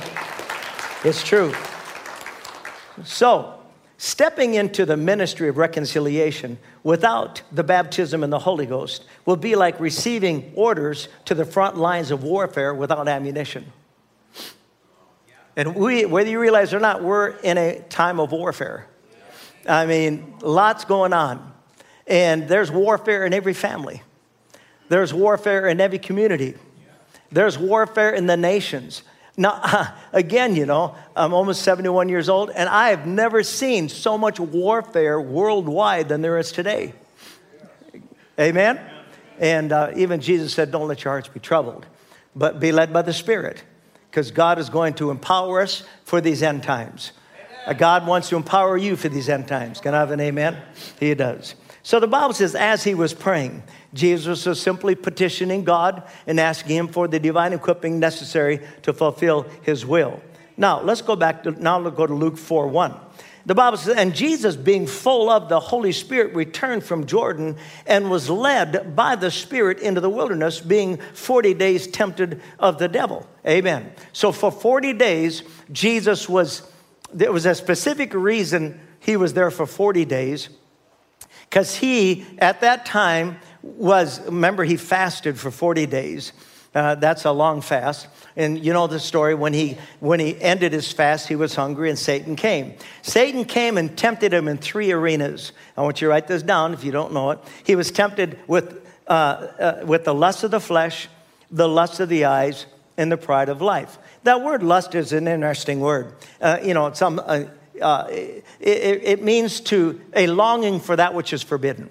It's 1.04 1.22
true. 1.22 1.52
So, 3.04 3.57
stepping 3.98 4.54
into 4.54 4.86
the 4.86 4.96
ministry 4.96 5.48
of 5.48 5.56
reconciliation 5.56 6.56
without 6.84 7.42
the 7.52 7.64
baptism 7.64 8.22
in 8.24 8.30
the 8.30 8.38
Holy 8.38 8.64
Ghost 8.64 9.04
will 9.26 9.36
be 9.36 9.56
like 9.56 9.78
receiving 9.80 10.52
orders 10.54 11.08
to 11.26 11.34
the 11.34 11.44
front 11.44 11.76
lines 11.76 12.10
of 12.12 12.22
warfare 12.22 12.72
without 12.72 13.08
ammunition. 13.08 13.70
And 15.56 15.74
we, 15.74 16.06
whether 16.06 16.30
you 16.30 16.38
realize 16.38 16.72
it 16.72 16.76
or 16.76 16.80
not, 16.80 17.02
we're 17.02 17.30
in 17.30 17.58
a 17.58 17.80
time 17.80 18.20
of 18.20 18.30
warfare. 18.30 18.86
I 19.68 19.86
mean, 19.86 20.36
lots 20.40 20.84
going 20.84 21.12
on. 21.12 21.52
And 22.06 22.48
there's 22.48 22.70
warfare 22.70 23.26
in 23.26 23.34
every 23.34 23.52
family, 23.52 24.02
there's 24.88 25.12
warfare 25.12 25.66
in 25.66 25.80
every 25.80 25.98
community, 25.98 26.54
there's 27.30 27.58
warfare 27.58 28.10
in 28.10 28.26
the 28.26 28.36
nations. 28.36 29.02
Now, 29.38 29.94
again, 30.12 30.54
you 30.54 30.66
know, 30.66 30.94
I'm 31.16 31.32
almost 31.32 31.62
71 31.62 32.10
years 32.10 32.28
old, 32.28 32.50
and 32.50 32.68
I 32.68 32.90
have 32.90 33.06
never 33.06 33.42
seen 33.42 33.88
so 33.88 34.18
much 34.18 34.38
warfare 34.38 35.18
worldwide 35.18 36.10
than 36.10 36.20
there 36.20 36.36
is 36.38 36.52
today. 36.52 36.92
Amen? 38.38 38.78
And 39.38 39.72
uh, 39.72 39.92
even 39.96 40.20
Jesus 40.20 40.52
said, 40.52 40.70
Don't 40.72 40.88
let 40.88 41.04
your 41.04 41.12
hearts 41.12 41.28
be 41.28 41.40
troubled, 41.40 41.86
but 42.34 42.60
be 42.60 42.72
led 42.72 42.92
by 42.92 43.02
the 43.02 43.12
Spirit, 43.12 43.62
because 44.10 44.32
God 44.32 44.58
is 44.58 44.68
going 44.68 44.94
to 44.94 45.10
empower 45.10 45.60
us 45.60 45.84
for 46.04 46.20
these 46.20 46.42
end 46.42 46.64
times. 46.64 47.12
God 47.76 48.06
wants 48.06 48.28
to 48.30 48.36
empower 48.36 48.76
you 48.76 48.96
for 48.96 49.08
these 49.08 49.28
end 49.28 49.48
times. 49.48 49.80
Can 49.80 49.94
I 49.94 50.00
have 50.00 50.10
an 50.10 50.20
amen? 50.20 50.56
He 50.98 51.14
does. 51.14 51.54
So 51.82 52.00
the 52.00 52.06
Bible 52.06 52.34
says, 52.34 52.54
as 52.54 52.84
he 52.84 52.94
was 52.94 53.14
praying, 53.14 53.62
Jesus 53.94 54.46
was 54.46 54.60
simply 54.60 54.94
petitioning 54.94 55.64
God 55.64 56.02
and 56.26 56.38
asking 56.38 56.76
him 56.76 56.88
for 56.88 57.08
the 57.08 57.18
divine 57.18 57.52
equipping 57.52 57.98
necessary 57.98 58.60
to 58.82 58.92
fulfill 58.92 59.46
his 59.62 59.84
will. 59.86 60.20
Now, 60.56 60.82
let's 60.82 61.02
go 61.02 61.16
back 61.16 61.44
to, 61.44 61.52
now 61.52 61.78
let's 61.78 61.96
go 61.96 62.06
to 62.06 62.14
Luke 62.14 62.36
4 62.36 62.68
1. 62.68 62.94
The 63.48 63.54
Bible 63.54 63.78
says, 63.78 63.96
and 63.96 64.14
Jesus, 64.14 64.56
being 64.56 64.86
full 64.86 65.30
of 65.30 65.48
the 65.48 65.58
Holy 65.58 65.92
Spirit, 65.92 66.34
returned 66.34 66.84
from 66.84 67.06
Jordan 67.06 67.56
and 67.86 68.10
was 68.10 68.28
led 68.28 68.94
by 68.94 69.16
the 69.16 69.30
Spirit 69.30 69.78
into 69.78 70.02
the 70.02 70.10
wilderness, 70.10 70.60
being 70.60 70.98
40 71.14 71.54
days 71.54 71.86
tempted 71.86 72.42
of 72.58 72.78
the 72.78 72.88
devil. 72.88 73.26
Amen. 73.46 73.90
So 74.12 74.32
for 74.32 74.52
40 74.52 74.92
days, 74.92 75.44
Jesus 75.72 76.28
was, 76.28 76.70
there 77.12 77.32
was 77.32 77.46
a 77.46 77.54
specific 77.54 78.14
reason 78.14 78.80
he 79.00 79.16
was 79.16 79.32
there 79.34 79.50
for 79.50 79.66
40 79.66 80.04
days, 80.04 80.48
because 81.48 81.76
he, 81.76 82.26
at 82.38 82.60
that 82.60 82.84
time, 82.84 83.38
was, 83.62 84.20
remember, 84.26 84.64
he 84.64 84.76
fasted 84.76 85.38
for 85.38 85.50
40 85.50 85.86
days. 85.86 86.32
Uh, 86.74 86.94
that's 86.94 87.24
a 87.24 87.32
long 87.32 87.60
fast. 87.60 88.06
And 88.36 88.62
you 88.62 88.72
know 88.72 88.86
the 88.86 89.00
story 89.00 89.34
when 89.34 89.52
he 89.52 89.78
when 90.00 90.20
he 90.20 90.40
ended 90.40 90.72
his 90.72 90.92
fast, 90.92 91.26
he 91.26 91.34
was 91.34 91.54
hungry 91.54 91.88
and 91.88 91.98
Satan 91.98 92.36
came. 92.36 92.74
Satan 93.02 93.44
came 93.44 93.78
and 93.78 93.96
tempted 93.96 94.32
him 94.32 94.46
in 94.46 94.58
three 94.58 94.92
arenas. 94.92 95.52
I 95.76 95.82
want 95.82 96.00
you 96.00 96.06
to 96.06 96.10
write 96.10 96.28
this 96.28 96.42
down 96.42 96.74
if 96.74 96.84
you 96.84 96.92
don't 96.92 97.12
know 97.12 97.30
it. 97.30 97.40
He 97.64 97.74
was 97.74 97.90
tempted 97.90 98.38
with 98.46 98.86
uh, 99.08 99.10
uh, 99.10 99.80
with 99.86 100.04
the 100.04 100.14
lust 100.14 100.44
of 100.44 100.50
the 100.50 100.60
flesh, 100.60 101.08
the 101.50 101.68
lust 101.68 102.00
of 102.00 102.10
the 102.10 102.26
eyes, 102.26 102.66
and 102.96 103.10
the 103.10 103.16
pride 103.16 103.48
of 103.48 103.62
life. 103.62 103.98
That 104.24 104.42
word 104.42 104.62
lust 104.62 104.94
is 104.94 105.12
an 105.12 105.28
interesting 105.28 105.80
word. 105.80 106.14
Uh, 106.40 106.58
you 106.62 106.74
know, 106.74 106.92
some 106.92 107.18
uh, 107.18 107.44
uh, 107.80 108.06
it, 108.10 108.44
it 108.60 109.22
means 109.22 109.60
to 109.60 110.00
a 110.14 110.26
longing 110.26 110.80
for 110.80 110.96
that 110.96 111.14
which 111.14 111.32
is 111.32 111.42
forbidden. 111.42 111.90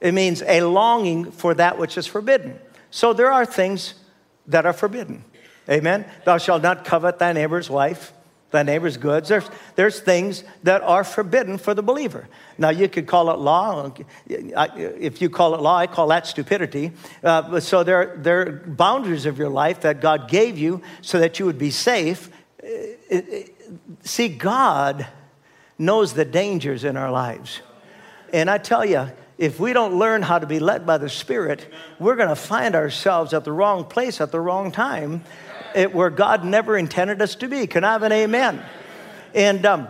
It 0.00 0.12
means 0.12 0.42
a 0.42 0.62
longing 0.62 1.30
for 1.30 1.54
that 1.54 1.78
which 1.78 1.96
is 1.96 2.06
forbidden. 2.06 2.58
So 2.90 3.12
there 3.12 3.32
are 3.32 3.46
things 3.46 3.94
that 4.46 4.66
are 4.66 4.72
forbidden. 4.72 5.24
Amen. 5.68 6.04
Thou 6.24 6.38
shalt 6.38 6.62
not 6.62 6.84
covet 6.84 7.18
thy 7.18 7.32
neighbor's 7.32 7.70
wife, 7.70 8.12
thy 8.52 8.62
neighbor's 8.62 8.96
goods. 8.96 9.28
There's, 9.28 9.50
there's 9.74 10.00
things 10.00 10.44
that 10.62 10.82
are 10.82 11.02
forbidden 11.02 11.58
for 11.58 11.74
the 11.74 11.82
believer. 11.82 12.28
Now, 12.58 12.68
you 12.68 12.88
could 12.88 13.06
call 13.06 13.30
it 13.30 13.38
law. 13.38 13.92
If 14.28 15.20
you 15.20 15.30
call 15.30 15.54
it 15.54 15.60
law, 15.60 15.76
I 15.78 15.86
call 15.86 16.08
that 16.08 16.26
stupidity. 16.26 16.92
Uh, 17.24 17.58
so 17.60 17.82
there, 17.82 18.16
there 18.18 18.40
are 18.40 18.52
boundaries 18.52 19.26
of 19.26 19.38
your 19.38 19.48
life 19.48 19.80
that 19.80 20.00
God 20.00 20.28
gave 20.28 20.58
you 20.58 20.82
so 21.00 21.18
that 21.18 21.38
you 21.38 21.46
would 21.46 21.58
be 21.58 21.70
safe. 21.70 22.30
See, 24.04 24.28
God 24.28 25.06
knows 25.78 26.12
the 26.12 26.24
dangers 26.24 26.84
in 26.84 26.96
our 26.96 27.10
lives. 27.10 27.60
And 28.32 28.48
I 28.48 28.58
tell 28.58 28.84
you, 28.84 29.10
if 29.38 29.58
we 29.58 29.72
don't 29.72 29.98
learn 29.98 30.22
how 30.22 30.38
to 30.38 30.46
be 30.46 30.60
led 30.60 30.86
by 30.86 30.98
the 30.98 31.08
Spirit, 31.08 31.66
we're 31.98 32.16
going 32.16 32.28
to 32.28 32.36
find 32.36 32.74
ourselves 32.74 33.34
at 33.34 33.44
the 33.44 33.50
wrong 33.50 33.84
place 33.84 34.20
at 34.20 34.30
the 34.30 34.40
wrong 34.40 34.70
time 34.70 35.24
it, 35.74 35.94
where 35.94 36.10
God 36.10 36.44
never 36.44 36.76
intended 36.76 37.20
us 37.22 37.34
to 37.36 37.48
be. 37.48 37.66
Can 37.66 37.84
I 37.84 37.92
have 37.92 38.02
an 38.02 38.12
amen? 38.12 38.62
And 39.34 39.64
um, 39.64 39.88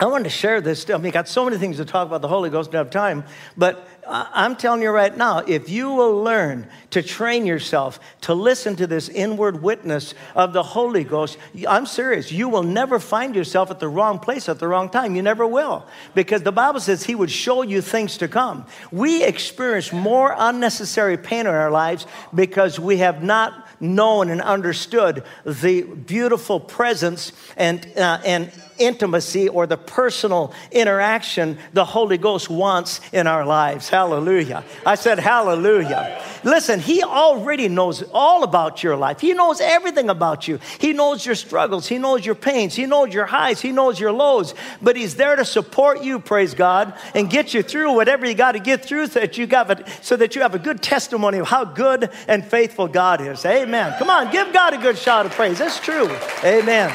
I 0.00 0.06
wanted 0.06 0.24
to 0.24 0.30
share 0.30 0.60
this. 0.60 0.88
I 0.88 0.96
mean, 0.98 1.10
got 1.10 1.26
so 1.26 1.44
many 1.44 1.58
things 1.58 1.78
to 1.78 1.84
talk 1.84 2.06
about 2.06 2.22
the 2.22 2.28
Holy 2.28 2.50
Ghost, 2.50 2.70
don't 2.70 2.84
have 2.84 2.90
time. 2.90 3.24
But 3.56 3.88
I'm 4.06 4.56
telling 4.56 4.80
you 4.80 4.90
right 4.90 5.14
now, 5.14 5.38
if 5.38 5.68
you 5.68 5.90
will 5.90 6.22
learn 6.22 6.68
to 6.90 7.02
train 7.02 7.44
yourself 7.44 8.00
to 8.22 8.32
listen 8.32 8.76
to 8.76 8.86
this 8.86 9.08
inward 9.08 9.60
witness 9.60 10.14
of 10.34 10.52
the 10.52 10.62
Holy 10.62 11.02
Ghost, 11.04 11.36
I'm 11.68 11.84
serious, 11.84 12.32
you 12.32 12.48
will 12.48 12.62
never 12.62 13.00
find 13.00 13.34
yourself 13.34 13.70
at 13.70 13.80
the 13.80 13.88
wrong 13.88 14.18
place 14.18 14.48
at 14.48 14.60
the 14.60 14.68
wrong 14.68 14.88
time. 14.88 15.14
You 15.14 15.22
never 15.22 15.46
will. 15.46 15.84
Because 16.14 16.42
the 16.42 16.52
Bible 16.52 16.80
says 16.80 17.04
He 17.04 17.14
would 17.14 17.30
show 17.30 17.62
you 17.62 17.82
things 17.82 18.16
to 18.18 18.28
come. 18.28 18.66
We 18.90 19.24
experience 19.24 19.92
more 19.92 20.34
unnecessary 20.38 21.18
pain 21.18 21.40
in 21.40 21.48
our 21.48 21.70
lives 21.70 22.06
because 22.34 22.80
we 22.80 22.98
have 22.98 23.22
not 23.22 23.67
known 23.80 24.30
and 24.30 24.40
understood 24.40 25.22
the 25.44 25.82
beautiful 25.82 26.60
presence 26.60 27.32
and, 27.56 27.86
uh, 27.96 28.20
and 28.24 28.52
intimacy 28.78 29.48
or 29.48 29.66
the 29.66 29.76
personal 29.76 30.52
interaction 30.70 31.58
the 31.72 31.84
Holy 31.84 32.18
Ghost 32.18 32.48
wants 32.48 33.00
in 33.12 33.26
our 33.26 33.44
lives. 33.44 33.88
Hallelujah. 33.88 34.64
I 34.86 34.94
said, 34.94 35.18
Hallelujah. 35.18 36.22
Listen, 36.44 36.80
He 36.80 37.02
already 37.02 37.68
knows 37.68 38.02
all 38.12 38.44
about 38.44 38.82
your 38.82 38.96
life. 38.96 39.20
He 39.20 39.32
knows 39.32 39.60
everything 39.60 40.08
about 40.10 40.48
you. 40.48 40.60
He 40.78 40.92
knows 40.92 41.26
your 41.26 41.34
struggles. 41.34 41.86
He 41.86 41.98
knows 41.98 42.24
your 42.24 42.34
pains. 42.34 42.74
He 42.74 42.86
knows 42.86 43.12
your 43.12 43.26
highs. 43.26 43.60
He 43.60 43.72
knows 43.72 43.98
your 43.98 44.12
lows. 44.12 44.54
But 44.80 44.96
He's 44.96 45.16
there 45.16 45.36
to 45.36 45.44
support 45.44 46.02
you, 46.02 46.20
praise 46.20 46.54
God, 46.54 46.94
and 47.14 47.28
get 47.28 47.54
you 47.54 47.62
through 47.62 47.94
whatever 47.94 48.26
you 48.26 48.34
got 48.34 48.52
to 48.52 48.60
get 48.60 48.84
through 48.84 49.08
so 49.08 49.20
that 49.20 49.36
you, 49.36 49.46
got 49.46 49.88
so 50.02 50.16
that 50.16 50.34
you 50.34 50.42
have 50.42 50.54
a 50.54 50.58
good 50.58 50.82
testimony 50.82 51.38
of 51.38 51.48
how 51.48 51.64
good 51.64 52.10
and 52.26 52.44
faithful 52.44 52.88
God 52.88 53.20
is. 53.20 53.44
Amen. 53.44 53.67
Come 53.70 54.10
on, 54.10 54.30
give 54.30 54.52
God 54.52 54.74
a 54.74 54.78
good 54.78 54.96
shout 54.96 55.26
of 55.26 55.32
praise. 55.32 55.58
That's 55.58 55.80
true. 55.80 56.08
Amen. 56.44 56.90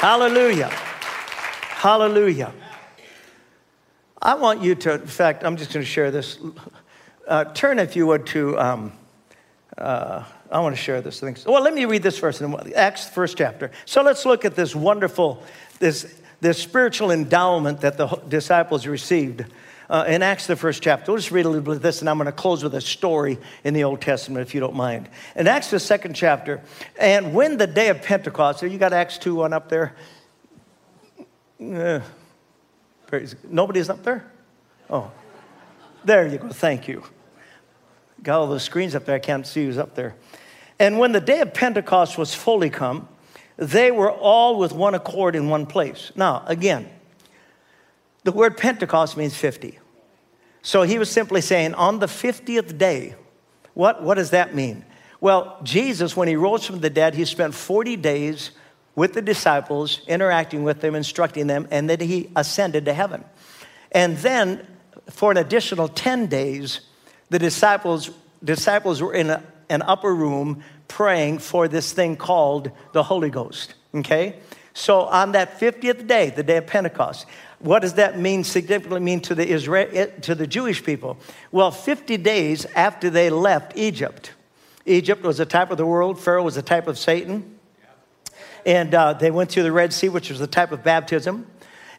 Hallelujah. 0.00 0.68
Hallelujah. 0.68 2.52
I 4.22 4.34
want 4.34 4.62
you 4.62 4.74
to, 4.74 4.94
in 4.94 5.06
fact, 5.06 5.44
I'm 5.44 5.56
just 5.56 5.72
going 5.72 5.84
to 5.84 5.90
share 5.90 6.10
this. 6.10 6.38
Uh, 7.26 7.44
turn, 7.44 7.78
if 7.78 7.96
you 7.96 8.06
would, 8.06 8.26
to, 8.26 8.58
um, 8.58 8.92
uh, 9.78 10.24
I 10.50 10.60
want 10.60 10.76
to 10.76 10.82
share 10.82 11.00
this 11.00 11.20
thing. 11.20 11.36
Well, 11.46 11.62
let 11.62 11.72
me 11.72 11.86
read 11.86 12.02
this 12.02 12.18
first 12.18 12.42
in 12.42 12.54
Acts, 12.74 13.08
first 13.08 13.38
chapter. 13.38 13.70
So 13.86 14.02
let's 14.02 14.26
look 14.26 14.44
at 14.44 14.56
this 14.56 14.74
wonderful, 14.74 15.42
this, 15.78 16.20
this 16.40 16.58
spiritual 16.58 17.10
endowment 17.10 17.80
that 17.80 17.96
the 17.96 18.08
disciples 18.28 18.86
received 18.86 19.46
uh, 19.90 20.04
in 20.06 20.22
Acts, 20.22 20.46
the 20.46 20.54
first 20.54 20.82
chapter. 20.82 21.10
We'll 21.10 21.18
just 21.18 21.32
read 21.32 21.46
a 21.46 21.48
little 21.48 21.64
bit 21.64 21.74
of 21.74 21.82
this, 21.82 22.00
and 22.00 22.08
I'm 22.08 22.16
going 22.16 22.26
to 22.26 22.32
close 22.32 22.62
with 22.62 22.76
a 22.76 22.80
story 22.80 23.38
in 23.64 23.74
the 23.74 23.82
Old 23.82 24.00
Testament, 24.00 24.46
if 24.46 24.54
you 24.54 24.60
don't 24.60 24.76
mind. 24.76 25.08
In 25.34 25.48
Acts, 25.48 25.70
the 25.70 25.80
second 25.80 26.14
chapter, 26.14 26.62
and 26.98 27.34
when 27.34 27.58
the 27.58 27.66
day 27.66 27.88
of 27.88 28.00
Pentecost, 28.00 28.60
so 28.60 28.66
you 28.66 28.78
got 28.78 28.92
Acts 28.92 29.18
2 29.18 29.42
on 29.42 29.52
up 29.52 29.68
there? 29.68 29.96
Uh, 31.60 32.00
nobody's 33.48 33.90
up 33.90 34.04
there? 34.04 34.30
Oh, 34.88 35.10
there 36.04 36.26
you 36.28 36.38
go. 36.38 36.48
Thank 36.50 36.86
you. 36.86 37.02
Got 38.22 38.40
all 38.40 38.46
those 38.46 38.62
screens 38.62 38.94
up 38.94 39.04
there. 39.06 39.16
I 39.16 39.20
can't 39.20 39.44
see 39.44 39.64
who's 39.64 39.76
up 39.76 39.96
there. 39.96 40.14
And 40.78 41.00
when 41.00 41.10
the 41.10 41.20
day 41.20 41.40
of 41.40 41.52
Pentecost 41.52 42.16
was 42.16 42.32
fully 42.32 42.70
come, 42.70 43.08
they 43.56 43.90
were 43.90 44.10
all 44.10 44.56
with 44.56 44.72
one 44.72 44.94
accord 44.94 45.34
in 45.34 45.48
one 45.48 45.66
place. 45.66 46.12
Now, 46.14 46.44
again, 46.46 46.88
the 48.22 48.32
word 48.32 48.56
Pentecost 48.56 49.16
means 49.16 49.36
50. 49.36 49.79
So 50.62 50.82
he 50.82 50.98
was 50.98 51.10
simply 51.10 51.40
saying, 51.40 51.74
on 51.74 51.98
the 51.98 52.06
50th 52.06 52.76
day, 52.76 53.14
what, 53.74 54.02
what 54.02 54.16
does 54.16 54.30
that 54.30 54.54
mean? 54.54 54.84
Well, 55.20 55.58
Jesus, 55.62 56.16
when 56.16 56.28
he 56.28 56.36
rose 56.36 56.66
from 56.66 56.80
the 56.80 56.90
dead, 56.90 57.14
he 57.14 57.24
spent 57.24 57.54
40 57.54 57.96
days 57.96 58.50
with 58.94 59.12
the 59.12 59.22
disciples, 59.22 60.00
interacting 60.06 60.62
with 60.62 60.80
them, 60.80 60.94
instructing 60.94 61.46
them, 61.46 61.68
and 61.70 61.88
then 61.88 62.00
he 62.00 62.30
ascended 62.36 62.84
to 62.86 62.92
heaven. 62.92 63.24
And 63.92 64.16
then, 64.18 64.66
for 65.08 65.30
an 65.30 65.36
additional 65.36 65.88
10 65.88 66.26
days, 66.26 66.80
the 67.28 67.38
disciples, 67.38 68.10
disciples 68.42 69.00
were 69.02 69.14
in 69.14 69.30
a, 69.30 69.42
an 69.68 69.82
upper 69.82 70.14
room 70.14 70.62
praying 70.88 71.38
for 71.38 71.68
this 71.68 71.92
thing 71.92 72.16
called 72.16 72.70
the 72.92 73.02
Holy 73.02 73.30
Ghost. 73.30 73.74
Okay? 73.94 74.36
So, 74.74 75.02
on 75.02 75.32
that 75.32 75.58
50th 75.58 76.06
day, 76.06 76.30
the 76.30 76.42
day 76.42 76.56
of 76.58 76.66
Pentecost, 76.66 77.26
What 77.60 77.80
does 77.80 77.94
that 77.94 78.18
mean 78.18 78.42
significantly 78.42 79.00
mean 79.00 79.20
to 79.20 79.34
the, 79.34 79.46
Israel, 79.46 79.88
eh, 79.92 80.06
to 80.22 80.34
the 80.34 80.46
Jewish 80.46 80.82
people? 80.82 81.18
Well, 81.52 81.70
50 81.70 82.16
days 82.16 82.64
after 82.74 83.10
they 83.10 83.28
left 83.28 83.76
Egypt, 83.76 84.32
Egypt 84.86 85.22
was 85.22 85.40
a 85.40 85.46
type 85.46 85.70
of 85.70 85.76
the 85.76 85.84
world, 85.84 86.18
Pharaoh 86.18 86.42
was 86.42 86.56
a 86.56 86.62
type 86.62 86.86
of 86.88 86.98
Satan. 86.98 87.58
And 88.64 88.94
uh, 88.94 89.12
they 89.14 89.30
went 89.30 89.50
through 89.50 89.62
the 89.62 89.72
Red 89.72 89.92
Sea, 89.92 90.08
which 90.08 90.30
was 90.30 90.40
a 90.40 90.46
type 90.46 90.72
of 90.72 90.82
baptism. 90.82 91.46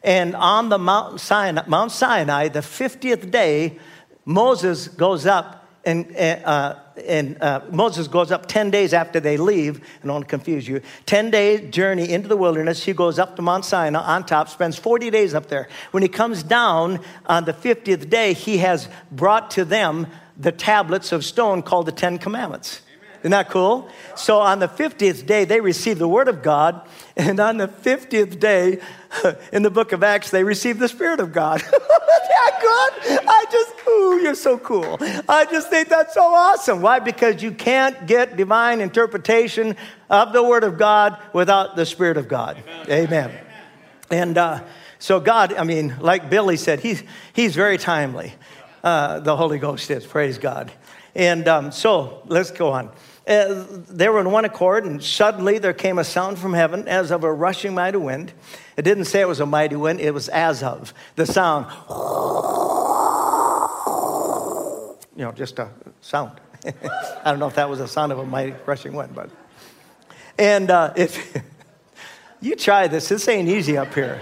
And 0.02 0.34
on 0.34 0.68
the 0.68 0.78
Mount 0.78 1.20
Sinai, 1.20 1.62
Mount 1.66 1.92
Sinai 1.92 2.48
the 2.48 2.60
50th 2.60 3.30
day, 3.30 3.78
Moses 4.24 4.88
goes 4.88 5.26
up 5.26 5.68
and, 5.84 6.14
uh, 6.16 6.76
and 6.96 7.40
uh, 7.42 7.60
Moses 7.70 8.08
goes 8.08 8.30
up 8.30 8.46
10 8.46 8.70
days 8.70 8.92
after 8.92 9.20
they 9.20 9.36
leave. 9.36 9.78
I 10.02 10.06
don't 10.06 10.14
want 10.14 10.24
to 10.24 10.30
confuse 10.30 10.66
you. 10.66 10.82
10 11.06 11.30
day 11.30 11.70
journey 11.70 12.10
into 12.10 12.28
the 12.28 12.36
wilderness. 12.36 12.84
He 12.84 12.92
goes 12.92 13.18
up 13.18 13.36
to 13.36 13.42
Mount 13.42 13.64
Sinai 13.64 14.00
on 14.00 14.24
top, 14.24 14.48
spends 14.48 14.76
40 14.78 15.10
days 15.10 15.34
up 15.34 15.46
there. 15.46 15.68
When 15.90 16.02
he 16.02 16.08
comes 16.08 16.42
down 16.42 17.00
on 17.26 17.44
the 17.44 17.52
50th 17.52 18.08
day, 18.08 18.32
he 18.32 18.58
has 18.58 18.88
brought 19.10 19.50
to 19.52 19.64
them 19.64 20.06
the 20.36 20.52
tablets 20.52 21.12
of 21.12 21.24
stone 21.24 21.62
called 21.62 21.86
the 21.86 21.92
Ten 21.92 22.18
Commandments. 22.18 22.82
Isn't 23.22 23.30
that 23.30 23.50
cool? 23.50 23.88
So 24.16 24.40
on 24.40 24.58
the 24.58 24.66
50th 24.66 25.26
day, 25.26 25.44
they 25.44 25.60
receive 25.60 26.00
the 26.00 26.08
Word 26.08 26.26
of 26.26 26.42
God. 26.42 26.88
And 27.16 27.38
on 27.38 27.56
the 27.56 27.68
50th 27.68 28.40
day, 28.40 28.80
in 29.52 29.62
the 29.62 29.70
book 29.70 29.92
of 29.92 30.02
Acts, 30.02 30.30
they 30.30 30.42
receive 30.42 30.80
the 30.80 30.88
Spirit 30.88 31.20
of 31.20 31.32
God. 31.32 31.60
Isn't 31.66 31.72
that 31.78 32.58
good? 32.60 33.20
I 33.28 33.44
just, 33.50 33.74
ooh, 33.88 34.20
you're 34.22 34.34
so 34.34 34.58
cool. 34.58 34.98
I 35.28 35.46
just 35.48 35.70
think 35.70 35.88
that's 35.88 36.14
so 36.14 36.24
awesome. 36.24 36.82
Why? 36.82 36.98
Because 36.98 37.44
you 37.44 37.52
can't 37.52 38.08
get 38.08 38.36
divine 38.36 38.80
interpretation 38.80 39.76
of 40.10 40.32
the 40.32 40.42
Word 40.42 40.64
of 40.64 40.76
God 40.76 41.16
without 41.32 41.76
the 41.76 41.86
Spirit 41.86 42.16
of 42.16 42.26
God. 42.26 42.60
Amen. 42.88 42.90
Amen. 42.90 43.38
And 44.10 44.36
uh, 44.36 44.64
so, 44.98 45.20
God, 45.20 45.54
I 45.54 45.62
mean, 45.62 45.94
like 46.00 46.28
Billy 46.28 46.56
said, 46.56 46.80
he's, 46.80 47.04
he's 47.34 47.54
very 47.54 47.78
timely. 47.78 48.34
Uh, 48.82 49.20
the 49.20 49.36
Holy 49.36 49.60
Ghost 49.60 49.90
is. 49.92 50.04
Praise 50.04 50.38
God. 50.38 50.72
And 51.14 51.46
um, 51.46 51.72
so, 51.72 52.22
let's 52.26 52.50
go 52.50 52.72
on. 52.72 52.90
Uh, 53.26 53.64
they 53.88 54.08
were 54.08 54.20
in 54.20 54.32
one 54.32 54.44
accord, 54.44 54.84
and 54.84 55.02
suddenly 55.02 55.58
there 55.58 55.72
came 55.72 55.98
a 55.98 56.04
sound 56.04 56.38
from 56.38 56.54
heaven 56.54 56.88
as 56.88 57.12
of 57.12 57.22
a 57.22 57.32
rushing 57.32 57.74
mighty 57.74 57.98
wind. 57.98 58.32
It 58.76 58.82
didn't 58.82 59.04
say 59.04 59.20
it 59.20 59.28
was 59.28 59.38
a 59.38 59.46
mighty 59.46 59.76
wind, 59.76 60.00
it 60.00 60.12
was 60.12 60.28
as 60.28 60.62
of 60.62 60.92
the 61.14 61.26
sound. 61.26 61.66
You 65.14 65.24
know, 65.24 65.32
just 65.32 65.58
a 65.58 65.68
sound. 66.00 66.40
I 66.64 67.30
don't 67.30 67.38
know 67.38 67.46
if 67.46 67.54
that 67.54 67.68
was 67.68 67.80
a 67.80 67.86
sound 67.86 68.10
of 68.10 68.18
a 68.18 68.26
mighty 68.26 68.54
rushing 68.66 68.92
wind, 68.92 69.14
but. 69.14 69.30
And 70.38 70.70
uh, 70.70 70.92
if 70.96 71.36
you 72.40 72.56
try 72.56 72.88
this, 72.88 73.08
this 73.08 73.28
ain't 73.28 73.48
easy 73.48 73.76
up 73.76 73.94
here. 73.94 74.20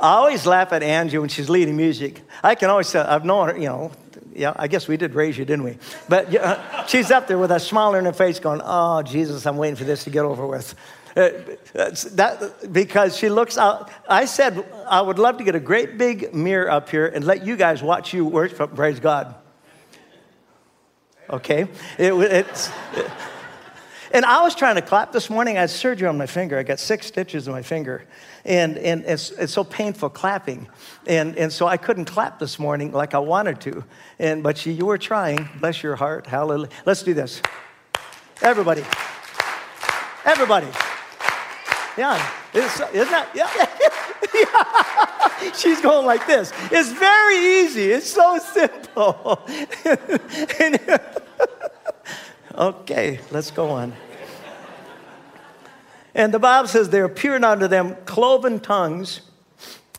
I 0.00 0.14
always 0.14 0.44
laugh 0.44 0.72
at 0.72 0.82
Angie 0.82 1.18
when 1.18 1.28
she's 1.28 1.48
leading 1.48 1.76
music. 1.76 2.22
I 2.42 2.56
can 2.56 2.68
always, 2.68 2.94
uh, 2.94 3.06
I've 3.08 3.24
known 3.24 3.48
her, 3.48 3.56
you 3.56 3.68
know, 3.68 3.92
yeah, 4.34 4.52
I 4.56 4.68
guess 4.68 4.88
we 4.88 4.96
did 4.96 5.14
raise 5.14 5.38
you, 5.38 5.44
didn't 5.44 5.64
we? 5.64 5.78
But 6.08 6.34
uh, 6.34 6.86
she's 6.86 7.10
up 7.10 7.28
there 7.28 7.38
with 7.38 7.50
a 7.50 7.60
smile 7.60 7.94
on 7.94 8.04
her 8.04 8.12
face 8.12 8.40
going, 8.40 8.60
Oh, 8.64 9.02
Jesus, 9.02 9.46
I'm 9.46 9.56
waiting 9.56 9.76
for 9.76 9.84
this 9.84 10.04
to 10.04 10.10
get 10.10 10.24
over 10.24 10.46
with. 10.46 10.74
Uh, 11.16 11.30
that, 11.72 12.72
because 12.72 13.16
she 13.16 13.28
looks 13.28 13.56
out. 13.56 13.88
I 14.08 14.24
said, 14.24 14.66
I 14.88 15.00
would 15.00 15.20
love 15.20 15.38
to 15.38 15.44
get 15.44 15.54
a 15.54 15.60
great 15.60 15.96
big 15.96 16.34
mirror 16.34 16.68
up 16.68 16.88
here 16.88 17.06
and 17.06 17.24
let 17.24 17.46
you 17.46 17.56
guys 17.56 17.82
watch 17.82 18.12
you 18.12 18.24
worship, 18.24 18.74
praise 18.74 18.98
God. 18.98 19.36
Okay? 21.30 21.68
It, 21.98 22.12
it's. 22.12 22.70
And 24.14 24.24
I 24.24 24.42
was 24.42 24.54
trying 24.54 24.76
to 24.76 24.82
clap 24.82 25.10
this 25.10 25.28
morning. 25.28 25.56
I 25.56 25.62
had 25.62 25.70
surgery 25.70 26.06
on 26.06 26.16
my 26.16 26.26
finger. 26.26 26.56
I 26.56 26.62
got 26.62 26.78
six 26.78 27.08
stitches 27.08 27.48
in 27.48 27.52
my 27.52 27.62
finger. 27.62 28.04
And, 28.44 28.78
and 28.78 29.04
it's, 29.04 29.32
it's 29.32 29.52
so 29.52 29.64
painful 29.64 30.08
clapping. 30.08 30.68
And, 31.04 31.36
and 31.36 31.52
so 31.52 31.66
I 31.66 31.76
couldn't 31.76 32.04
clap 32.04 32.38
this 32.38 32.56
morning 32.60 32.92
like 32.92 33.12
I 33.12 33.18
wanted 33.18 33.60
to. 33.62 33.82
And, 34.20 34.40
but 34.44 34.64
you, 34.64 34.72
you 34.72 34.86
were 34.86 34.98
trying. 34.98 35.48
Bless 35.58 35.82
your 35.82 35.96
heart. 35.96 36.28
Hallelujah. 36.28 36.68
Let's 36.86 37.02
do 37.02 37.12
this. 37.12 37.42
Everybody. 38.40 38.84
Everybody. 40.24 40.68
Yeah. 41.98 42.30
It's, 42.54 42.80
isn't 42.80 43.10
that? 43.10 43.30
Yeah. 43.34 43.50
yeah. 45.42 45.52
She's 45.54 45.80
going 45.80 46.06
like 46.06 46.24
this. 46.28 46.52
It's 46.70 46.92
very 46.92 47.64
easy. 47.64 47.90
It's 47.90 48.10
so 48.10 48.38
simple. 48.38 49.44
okay, 52.56 53.20
let's 53.30 53.50
go 53.50 53.70
on. 53.70 53.92
And 56.14 56.32
the 56.32 56.38
Bible 56.38 56.68
says 56.68 56.90
there 56.90 57.04
appeared 57.04 57.42
unto 57.42 57.66
them 57.66 57.96
cloven 58.06 58.60
tongues, 58.60 59.20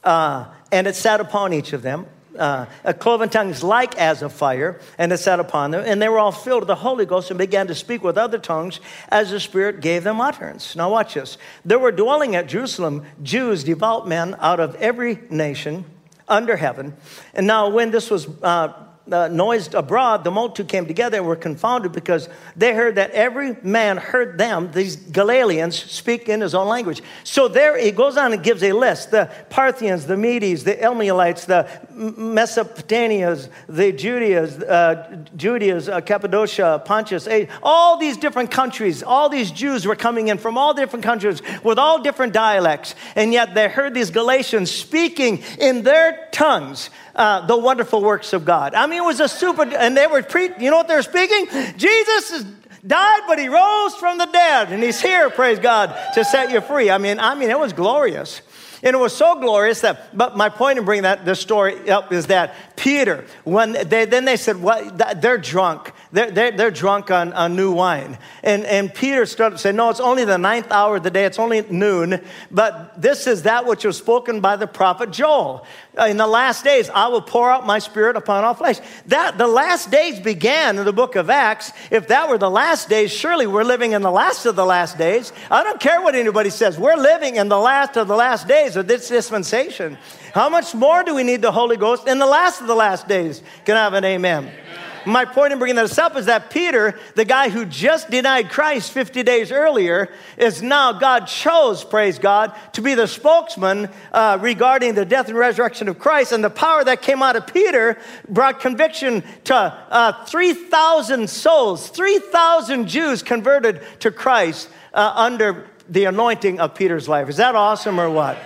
uh, 0.04 0.46
and 0.72 0.88
it 0.88 0.96
sat 0.96 1.20
upon 1.20 1.54
each 1.54 1.74
of 1.74 1.82
them. 1.82 2.08
Uh, 2.38 2.66
a 2.84 2.94
cloven 2.94 3.30
tongues 3.30 3.64
like 3.64 3.98
as 3.98 4.22
of 4.22 4.32
fire, 4.34 4.80
and 4.98 5.12
it 5.14 5.18
sat 5.18 5.40
upon 5.40 5.72
them, 5.72 5.84
and 5.86 6.02
they 6.02 6.10
were 6.10 6.20
all 6.20 6.34
filled 6.34 6.62
with 6.62 6.68
the 6.68 6.76
Holy 6.76 7.06
Ghost 7.06 7.32
and 7.32 7.38
began 7.38 7.68
to 7.68 7.76
speak 7.76 8.04
with 8.04 8.18
other 8.18 8.38
tongues 8.38 8.82
as 9.08 9.32
the 9.32 9.40
Spirit 9.40 9.80
gave 9.80 10.04
them 10.04 10.20
utterance. 10.20 10.76
Now, 10.76 10.92
watch 10.92 11.14
this. 11.14 11.38
There 11.64 11.80
were 11.80 11.94
dwelling 11.94 12.36
at 12.36 12.48
Jerusalem 12.48 13.06
Jews, 13.24 13.64
devout 13.64 14.06
men 14.08 14.36
out 14.40 14.60
of 14.60 14.76
every 14.76 15.20
nation 15.30 15.86
under 16.28 16.58
heaven. 16.58 16.98
And 17.34 17.48
now, 17.48 17.70
when 17.70 17.92
this 17.92 18.10
was 18.10 18.28
uh, 18.42 18.85
uh, 19.12 19.28
noised 19.28 19.74
abroad, 19.74 20.24
the 20.24 20.32
multitude 20.32 20.68
came 20.68 20.86
together 20.86 21.18
and 21.18 21.28
were 21.28 21.36
confounded 21.36 21.92
because 21.92 22.28
they 22.56 22.74
heard 22.74 22.96
that 22.96 23.12
every 23.12 23.56
man 23.62 23.98
heard 23.98 24.38
them, 24.38 24.72
these 24.72 24.96
Galileans, 24.96 25.76
speak 25.78 26.28
in 26.28 26.42
his 26.42 26.56
own 26.56 26.68
language. 26.68 27.02
So 27.24 27.48
there 27.48 27.78
he 27.78 27.92
goes 27.92 28.18
on 28.18 28.34
and 28.34 28.44
gives 28.44 28.64
a 28.64 28.72
list 28.72 29.12
the 29.12 29.30
Parthians, 29.50 30.06
the 30.08 30.18
Medes, 30.18 30.64
the 30.64 30.82
Elamites, 30.82 31.46
the 31.46 31.70
Mesopotamians, 31.96 33.50
the 33.68 33.94
Judeas, 33.94 34.62
uh, 34.62 35.26
Judeas, 35.36 35.90
uh, 35.90 36.02
Cappadocia, 36.02 36.82
Pontus, 36.86 37.28
all 37.64 37.98
these 37.98 38.18
different 38.18 38.52
countries, 38.52 39.02
all 39.02 39.30
these 39.30 39.52
Jews 39.52 39.88
were 39.88 39.96
coming 39.96 40.28
in 40.28 40.38
from 40.38 40.58
all 40.58 40.74
different 40.74 41.04
countries 41.04 41.42
with 41.64 41.80
all 41.80 42.02
different 42.02 42.34
dialects. 42.34 42.96
And 43.16 43.32
yet 43.32 43.56
they 43.56 43.70
heard 43.70 43.94
these 43.94 44.12
Galatians 44.12 44.72
speaking 44.72 45.44
in 45.60 45.84
their 45.84 46.28
tongues 46.32 46.90
uh, 47.16 47.46
the 47.46 47.58
wonderful 47.58 48.04
works 48.04 48.34
of 48.34 48.44
God. 48.46 48.74
I 48.74 48.88
mean, 48.88 49.02
it 49.02 49.06
was 49.06 49.20
a 49.20 49.30
super, 49.30 49.64
and 49.64 49.96
they 49.96 50.08
were 50.08 50.22
pre, 50.22 50.50
you 50.60 50.70
know 50.70 50.78
what 50.78 50.88
they're 50.88 51.02
speaking? 51.02 51.48
Jesus 51.78 52.32
is, 52.32 52.46
died, 52.86 53.22
but 53.28 53.40
he 53.40 53.48
rose 53.48 53.96
from 53.96 54.18
the 54.18 54.26
dead, 54.26 54.72
and 54.72 54.84
he's 54.84 55.02
here, 55.02 55.30
praise 55.30 55.60
God, 55.60 55.96
to 56.14 56.26
set 56.26 56.52
you 56.52 56.62
free. 56.62 56.90
I 56.90 56.98
mean, 56.98 57.20
I 57.20 57.36
mean, 57.36 57.50
it 57.50 57.58
was 57.58 57.74
glorious. 57.74 58.42
And 58.86 58.96
it 58.96 59.00
was 59.00 59.18
so 59.18 59.40
glorious 59.40 59.82
that, 59.82 60.16
but 60.16 60.38
my 60.38 60.48
point 60.48 60.78
in 60.78 60.86
bringing 60.86 61.04
that 61.04 61.26
this 61.26 61.40
story 61.40 61.90
up 61.90 62.14
is 62.14 62.28
that 62.28 62.54
Peter, 62.76 63.26
when 63.44 63.72
they, 63.72 64.06
then 64.06 64.26
they 64.26 64.38
said, 64.38 64.62
well, 64.62 64.92
they're 65.18 65.40
drunk. 65.40 65.92
They're, 66.16 66.32
they're, 66.32 66.52
they're 66.52 66.72
drunk 66.72 67.12
on, 67.12 67.34
on 67.34 67.58
new 67.58 67.74
wine. 67.74 68.18
And, 68.42 68.64
and 68.64 68.94
Peter 68.94 69.26
started 69.26 69.58
to 69.58 69.62
say, 69.62 69.74
no, 69.74 69.90
it's 69.90 70.00
only 70.00 70.24
the 70.24 70.38
ninth 70.38 70.72
hour 70.72 70.96
of 70.96 71.04
the 71.04 71.12
day. 71.12 71.26
It's 71.26 71.40
only 71.40 71.62
noon. 71.64 72.22
But 72.50 73.02
this 73.02 73.28
is 73.28 73.44
that 73.44 73.66
which 73.66 73.84
was 73.84 73.98
spoken 73.98 74.40
by 74.40 74.56
the 74.56 74.66
prophet 74.66 75.12
Joel. 75.12 75.66
Uh, 76.00 76.06
in 76.06 76.16
the 76.16 76.26
last 76.26 76.64
days, 76.64 76.90
I 76.90 77.10
will 77.10 77.22
pour 77.22 77.52
out 77.52 77.68
my 77.68 77.80
spirit 77.80 78.16
upon 78.16 78.46
all 78.46 78.54
flesh. 78.54 78.80
That 79.08 79.38
the 79.38 79.46
last 79.48 79.92
days 79.92 80.18
began 80.22 80.78
in 80.78 80.86
the 80.86 80.94
book 80.94 81.18
of 81.18 81.30
Acts. 81.30 81.74
If 81.92 82.08
that 82.08 82.30
were 82.30 82.38
the 82.38 82.50
last 82.50 82.88
days, 82.88 83.12
surely 83.12 83.46
we're 83.46 83.66
living 83.66 83.92
in 83.92 84.02
the 84.02 84.12
last 84.12 84.46
of 84.46 84.56
the 84.56 84.66
last 84.66 84.98
days. 84.98 85.34
I 85.52 85.64
don't 85.64 85.82
care 85.82 86.02
what 86.02 86.16
anybody 86.16 86.50
says. 86.50 86.80
We're 86.80 86.96
living 86.96 87.36
in 87.36 87.50
the 87.50 87.60
last 87.60 87.98
of 87.98 88.08
the 88.08 88.16
last 88.16 88.48
days 88.48 88.78
of 88.78 88.88
this 88.88 89.10
dispensation. 89.10 89.98
How 90.34 90.48
much 90.48 90.74
more 90.74 91.04
do 91.04 91.14
we 91.14 91.24
need 91.24 91.42
the 91.42 91.52
Holy 91.52 91.76
Ghost 91.76 92.08
in 92.08 92.20
the 92.20 92.26
last 92.26 92.62
of 92.62 92.68
the 92.68 92.76
last 92.76 93.06
days? 93.06 93.44
Can 93.66 93.76
I 93.76 93.84
have 93.84 93.94
an 93.94 94.06
amen? 94.06 94.46
amen. 94.46 94.75
My 95.06 95.26
point 95.26 95.54
in 95.54 95.60
bringing 95.60 95.76
this 95.76 95.98
up 95.98 96.16
is 96.16 96.26
that 96.26 96.50
Peter, 96.50 96.98
the 97.14 97.26
guy 97.26 97.50
who 97.50 97.66
just 97.66 98.10
denied 98.10 98.50
Christ 98.50 98.92
50 98.92 99.24
days 99.24 99.52
earlier, 99.52 100.10
is 100.38 100.62
now 100.62 100.94
God 100.94 101.28
chose, 101.28 101.84
praise 101.84 102.18
God, 102.18 102.56
to 102.74 102.82
be 102.82 102.96
the 102.96 103.08
spokesman 103.08 103.90
uh, 104.12 104.38
regarding 104.42 104.96
the 104.96 105.06
death 105.06 105.28
and 105.28 105.38
resurrection 105.38 105.88
of 105.88 106.00
Christ. 106.00 106.32
And 106.32 106.44
the 106.44 106.50
power 106.50 106.84
that 106.84 107.02
came 107.02 107.22
out 107.22 107.36
of 107.36 107.46
Peter 107.48 107.98
brought 108.28 108.60
conviction 108.60 109.24
to 109.46 109.56
uh, 109.56 110.26
3,000 110.26 111.30
souls, 111.30 111.90
3,000 111.90 112.88
Jews 112.88 113.22
converted 113.22 113.82
to 114.00 114.12
Christ 114.12 114.70
uh, 114.94 115.14
under 115.16 115.68
the 115.88 116.06
anointing 116.06 116.60
of 116.60 116.74
Peter's 116.74 117.08
life. 117.08 117.30
Is 117.30 117.38
that 117.38 117.54
awesome 117.54 118.00
or 118.00 118.10
what? 118.10 118.38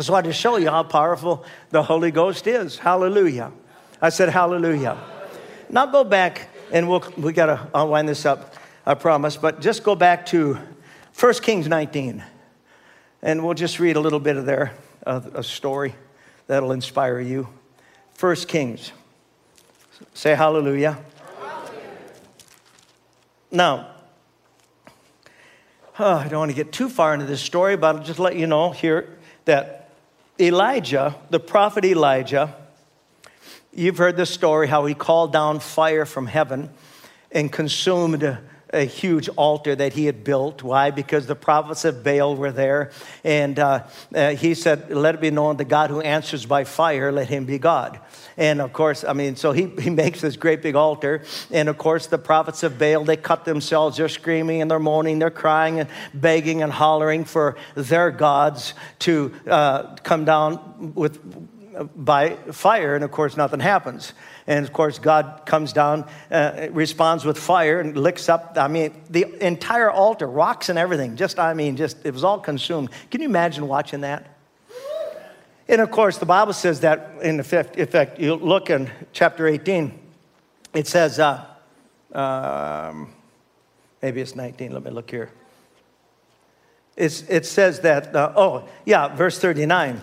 So 0.00 0.14
I 0.14 0.22
just 0.22 0.38
show 0.38 0.56
you 0.56 0.68
how 0.68 0.82
powerful 0.82 1.44
the 1.70 1.82
Holy 1.82 2.10
Ghost 2.10 2.46
is. 2.46 2.76
Hallelujah. 2.76 3.52
I 4.02 4.10
said, 4.10 4.28
Hallelujah. 4.28 4.98
Now 5.68 5.86
go 5.86 6.04
back, 6.04 6.48
and 6.72 6.88
we'll, 6.88 7.04
we 7.16 7.32
got 7.32 7.46
to, 7.46 7.68
I'll 7.74 7.88
wind 7.88 8.08
this 8.08 8.24
up, 8.24 8.54
I 8.84 8.94
promise, 8.94 9.36
but 9.36 9.60
just 9.60 9.82
go 9.82 9.96
back 9.96 10.26
to 10.26 10.58
1 11.18 11.34
Kings 11.34 11.66
19. 11.66 12.22
And 13.22 13.44
we'll 13.44 13.54
just 13.54 13.80
read 13.80 13.96
a 13.96 14.00
little 14.00 14.20
bit 14.20 14.36
of 14.36 14.46
there, 14.46 14.72
a 15.04 15.42
story 15.42 15.94
that'll 16.46 16.72
inspire 16.72 17.18
you. 17.18 17.48
1 18.20 18.36
Kings. 18.46 18.92
Say 20.14 20.34
hallelujah. 20.34 20.98
hallelujah. 21.40 21.80
Now, 23.50 23.88
oh, 25.98 26.14
I 26.14 26.28
don't 26.28 26.38
want 26.38 26.50
to 26.50 26.56
get 26.56 26.72
too 26.72 26.88
far 26.88 27.14
into 27.14 27.26
this 27.26 27.40
story, 27.40 27.76
but 27.76 27.96
I'll 27.96 28.02
just 28.02 28.18
let 28.18 28.36
you 28.36 28.46
know 28.46 28.70
here 28.70 29.18
that 29.46 29.90
Elijah, 30.38 31.16
the 31.30 31.40
prophet 31.40 31.84
Elijah, 31.84 32.54
you've 33.76 33.98
heard 33.98 34.16
the 34.16 34.26
story 34.26 34.66
how 34.66 34.86
he 34.86 34.94
called 34.94 35.32
down 35.32 35.60
fire 35.60 36.06
from 36.06 36.26
heaven 36.26 36.70
and 37.30 37.52
consumed 37.52 38.22
a, 38.22 38.40
a 38.70 38.84
huge 38.84 39.28
altar 39.36 39.76
that 39.76 39.92
he 39.92 40.06
had 40.06 40.24
built. 40.24 40.62
Why? 40.62 40.90
Because 40.90 41.26
the 41.26 41.36
prophets 41.36 41.84
of 41.84 42.02
Baal 42.02 42.34
were 42.36 42.52
there. 42.52 42.90
And 43.22 43.58
uh, 43.58 43.86
uh, 44.14 44.30
he 44.30 44.54
said, 44.54 44.90
Let 44.90 45.14
it 45.14 45.20
be 45.20 45.30
known 45.30 45.56
the 45.56 45.64
God 45.64 45.90
who 45.90 46.00
answers 46.00 46.46
by 46.46 46.64
fire, 46.64 47.12
let 47.12 47.28
him 47.28 47.44
be 47.44 47.58
God. 47.58 48.00
And 48.38 48.60
of 48.60 48.72
course, 48.72 49.04
I 49.04 49.12
mean, 49.12 49.36
so 49.36 49.52
he, 49.52 49.66
he 49.78 49.90
makes 49.90 50.20
this 50.20 50.36
great 50.36 50.62
big 50.62 50.74
altar. 50.74 51.22
And 51.50 51.68
of 51.68 51.78
course, 51.78 52.06
the 52.06 52.18
prophets 52.18 52.62
of 52.62 52.78
Baal, 52.78 53.04
they 53.04 53.16
cut 53.16 53.44
themselves. 53.44 53.98
They're 53.98 54.08
screaming 54.08 54.62
and 54.62 54.70
they're 54.70 54.78
moaning. 54.78 55.18
They're 55.18 55.30
crying 55.30 55.80
and 55.80 55.88
begging 56.14 56.62
and 56.62 56.72
hollering 56.72 57.24
for 57.24 57.56
their 57.74 58.10
gods 58.10 58.74
to 59.00 59.34
uh, 59.46 59.96
come 59.96 60.24
down 60.24 60.94
with, 60.94 61.18
by 61.94 62.36
fire. 62.52 62.94
And 62.94 63.04
of 63.04 63.10
course, 63.10 63.36
nothing 63.36 63.60
happens. 63.60 64.12
And 64.46 64.64
of 64.64 64.72
course, 64.72 64.98
God 64.98 65.42
comes 65.44 65.72
down, 65.72 66.08
uh, 66.30 66.68
responds 66.70 67.24
with 67.24 67.38
fire, 67.38 67.80
and 67.80 67.96
licks 67.96 68.28
up. 68.28 68.54
I 68.56 68.68
mean, 68.68 68.94
the 69.10 69.26
entire 69.44 69.90
altar, 69.90 70.26
rocks 70.26 70.68
and 70.68 70.78
everything. 70.78 71.16
Just, 71.16 71.38
I 71.38 71.54
mean, 71.54 71.76
just, 71.76 72.04
it 72.04 72.12
was 72.12 72.24
all 72.24 72.38
consumed. 72.38 72.90
Can 73.10 73.20
you 73.20 73.28
imagine 73.28 73.68
watching 73.68 74.02
that? 74.02 74.36
And 75.68 75.80
of 75.80 75.90
course, 75.90 76.18
the 76.18 76.26
Bible 76.26 76.52
says 76.52 76.80
that 76.80 77.16
in 77.22 77.40
effect, 77.40 77.78
effect 77.78 78.20
you 78.20 78.36
look 78.36 78.70
in 78.70 78.90
chapter 79.12 79.48
18, 79.48 79.98
it 80.74 80.86
says, 80.86 81.18
uh, 81.18 81.44
um, 82.12 83.12
maybe 84.00 84.20
it's 84.20 84.36
19, 84.36 84.72
let 84.72 84.84
me 84.84 84.90
look 84.90 85.10
here. 85.10 85.30
It's, 86.96 87.22
it 87.22 87.44
says 87.44 87.80
that, 87.80 88.14
uh, 88.14 88.32
oh, 88.36 88.68
yeah, 88.84 89.14
verse 89.14 89.38
39. 89.38 90.00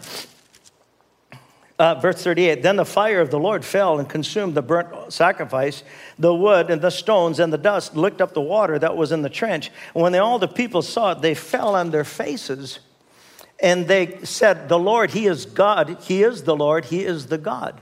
Uh, 1.84 1.96
verse 1.96 2.24
38 2.24 2.64
Then 2.64 2.78
the 2.78 2.86
fire 2.86 3.20
of 3.20 3.30
the 3.30 3.38
Lord 3.38 3.66
fell 3.66 4.00
and 4.00 4.08
consumed 4.08 4.56
the 4.56 4.62
burnt 4.62 5.12
sacrifice, 5.12 5.84
the 6.18 6.34
wood, 6.34 6.70
and 6.70 6.82
the 6.82 6.90
stones, 6.90 7.42
and 7.42 7.52
the 7.52 7.58
dust, 7.58 7.94
licked 7.94 8.22
up 8.22 8.34
the 8.34 8.40
water 8.40 8.80
that 8.80 8.96
was 8.96 9.12
in 9.12 9.22
the 9.22 9.30
trench. 9.30 9.70
And 9.94 10.02
when 10.02 10.14
they, 10.14 10.20
all 10.20 10.40
the 10.40 10.48
people 10.48 10.82
saw 10.82 11.12
it, 11.12 11.22
they 11.22 11.34
fell 11.34 11.76
on 11.76 11.92
their 11.92 12.06
faces 12.06 12.80
and 13.60 13.86
they 13.86 14.24
said, 14.24 14.70
The 14.70 14.80
Lord, 14.80 15.12
He 15.12 15.28
is 15.28 15.46
God. 15.46 15.98
He 16.04 16.24
is 16.24 16.44
the 16.44 16.56
Lord. 16.56 16.86
He 16.86 17.04
is 17.04 17.26
the 17.26 17.38
God. 17.38 17.82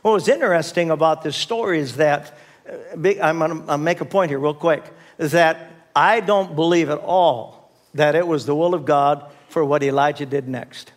What 0.00 0.12
was 0.12 0.26
interesting 0.26 0.90
about 0.90 1.22
this 1.22 1.36
story 1.36 1.80
is 1.80 1.96
that, 1.96 2.38
uh, 2.66 3.10
I'm 3.20 3.40
going 3.40 3.66
to 3.66 3.76
make 3.76 4.00
a 4.00 4.06
point 4.06 4.30
here 4.30 4.38
real 4.38 4.54
quick, 4.54 4.90
is 5.18 5.32
that 5.32 5.70
I 5.94 6.20
don't 6.20 6.56
believe 6.56 6.88
at 6.88 6.96
all 6.96 7.70
that 7.92 8.14
it 8.14 8.26
was 8.26 8.46
the 8.46 8.54
will 8.54 8.72
of 8.72 8.86
God 8.86 9.30
for 9.50 9.62
what 9.62 9.82
Elijah 9.82 10.24
did 10.24 10.48
next. 10.48 10.93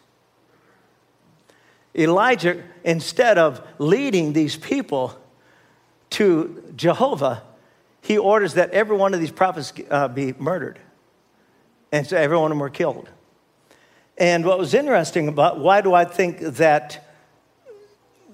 Elijah, 1.98 2.64
instead 2.84 3.38
of 3.38 3.66
leading 3.80 4.34
these 4.34 4.56
people 4.56 5.18
to 6.12 6.64
Jehovah, 6.76 7.44
he 8.02 8.18
orders 8.18 8.54
that 8.54 8.72
every 8.72 8.96
one 8.96 9.14
of 9.14 9.20
these 9.20 9.32
prophets 9.32 9.74
uh, 9.90 10.08
be 10.08 10.34
murdered. 10.34 10.80
And 11.92 12.06
so 12.06 12.16
every 12.18 12.38
one 12.38 12.46
of 12.46 12.50
them 12.52 12.60
were 12.60 12.70
killed. 12.70 13.10
And 14.18 14.46
what 14.46 14.58
was 14.58 14.74
interesting 14.74 15.28
about 15.28 15.60
why 15.60 15.82
do 15.82 15.94
I 15.94 16.06
think 16.06 16.40
that 16.40 17.06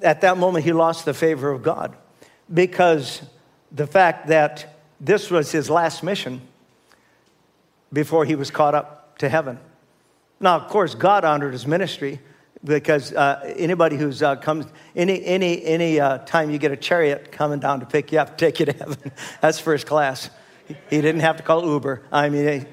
at 0.02 0.21
that 0.21 0.38
moment 0.38 0.65
he 0.65 0.73
lost 0.73 1.06
the 1.06 1.13
favor 1.13 1.49
of 1.49 1.63
God? 1.63 1.95
Because 2.54 3.21
the 3.71 3.88
fact 3.88 4.28
that 4.28 4.78
this 4.99 5.30
was 5.30 5.52
his 5.52 5.69
last 5.69 6.04
mission 6.04 6.41
before 7.91 8.26
he 8.26 8.36
was 8.36 8.49
caught 8.52 8.76
up 8.76 9.17
to 9.19 9.30
heaven. 9.30 9.60
Now, 10.39 10.56
of 10.56 10.67
course, 10.67 10.95
God 10.95 11.26
honored 11.26 11.54
his 11.54 11.67
ministry 11.67 12.19
because 12.63 13.13
uh, 13.13 13.54
anybody 13.58 13.97
who's 13.97 14.23
uh, 14.23 14.36
comes 14.36 14.65
any 14.95 15.23
any 15.26 15.63
any 15.63 15.99
uh, 15.99 16.19
time 16.19 16.49
you 16.49 16.58
get 16.58 16.71
a 16.71 16.78
chariot 16.78 17.32
coming 17.32 17.60
down 17.60 17.80
to 17.80 17.86
pick 17.86 18.12
you 18.12 18.19
up, 18.19 18.38
take 18.38 18.60
you 18.60 18.65
to 18.67 18.73
heaven, 18.73 19.12
that's 19.41 19.60
first 19.60 19.86
class. 19.86 20.30
He 20.89 21.02
didn't 21.02 21.21
have 21.21 21.38
to 21.38 21.43
call 21.43 21.65
Uber. 21.65 22.04
I 22.12 22.30
mean, 22.30 22.67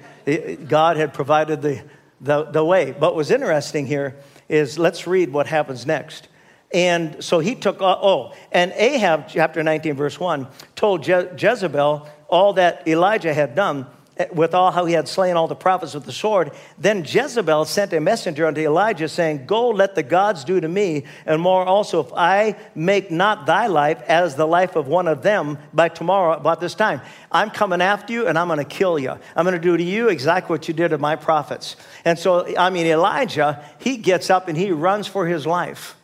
God 0.69 0.97
had 0.97 1.13
provided 1.13 1.61
the 1.61 1.83
the, 2.21 2.45
the 2.45 2.65
way. 2.65 2.93
But 2.93 3.15
what's 3.15 3.31
interesting 3.31 3.87
here 3.87 4.17
is 4.49 4.79
let's 4.79 5.07
read 5.07 5.33
what 5.33 5.47
happens 5.47 5.87
next. 5.87 6.29
And 6.73 7.23
so 7.23 7.41
he 7.41 7.55
took, 7.55 7.81
uh, 7.81 7.97
oh, 8.01 8.33
and 8.53 8.73
Ahab, 8.77 9.27
chapter 9.29 9.63
19, 9.63 9.95
verse 9.95 10.21
1, 10.21 10.47
told 10.77 11.03
Je- 11.03 11.29
Jezebel 11.37 12.09
all 12.29 12.53
that 12.53 12.87
Elijah 12.87 13.35
had 13.35 13.55
done 13.55 13.87
with 14.33 14.55
all 14.55 14.71
how 14.71 14.85
he 14.85 14.95
had 14.95 15.09
slain 15.09 15.37
all 15.37 15.49
the 15.49 15.55
prophets 15.55 15.95
with 15.95 16.05
the 16.05 16.13
sword. 16.13 16.53
Then 16.79 17.05
Jezebel 17.05 17.65
sent 17.65 17.93
a 17.93 18.01
messenger 18.01 18.47
unto 18.47 18.61
Elijah, 18.61 19.09
saying, 19.09 19.47
Go, 19.47 19.71
let 19.71 19.95
the 19.95 20.03
gods 20.03 20.45
do 20.45 20.61
to 20.61 20.69
me, 20.69 21.05
and 21.27 21.41
more 21.41 21.65
also, 21.65 22.01
if 22.01 22.13
I 22.13 22.57
make 22.75 23.11
not 23.11 23.47
thy 23.47 23.67
life 23.67 24.03
as 24.03 24.37
the 24.37 24.47
life 24.47 24.77
of 24.77 24.87
one 24.87 25.09
of 25.09 25.23
them 25.23 25.59
by 25.73 25.89
tomorrow 25.89 26.37
about 26.37 26.61
this 26.61 26.75
time. 26.75 27.01
I'm 27.33 27.51
coming 27.51 27.81
after 27.81 28.13
you, 28.13 28.27
and 28.27 28.39
I'm 28.39 28.49
going 28.49 28.59
to 28.59 28.65
kill 28.65 28.99
you. 28.99 29.11
I'm 29.37 29.45
going 29.45 29.55
to 29.55 29.61
do 29.61 29.77
to 29.77 29.83
you 29.83 30.09
exactly 30.09 30.53
what 30.53 30.69
you 30.69 30.75
did 30.75 30.89
to 30.89 30.99
my 30.99 31.17
prophets. 31.17 31.77
And 32.05 32.19
so, 32.19 32.57
I 32.57 32.71
mean, 32.71 32.87
Elijah, 32.87 33.65
he 33.79 33.97
gets 33.97 34.31
up 34.31 34.49
and 34.49 34.57
he 34.57 34.73
runs 34.73 35.07
for 35.07 35.27
his 35.27 35.47
life. 35.47 35.97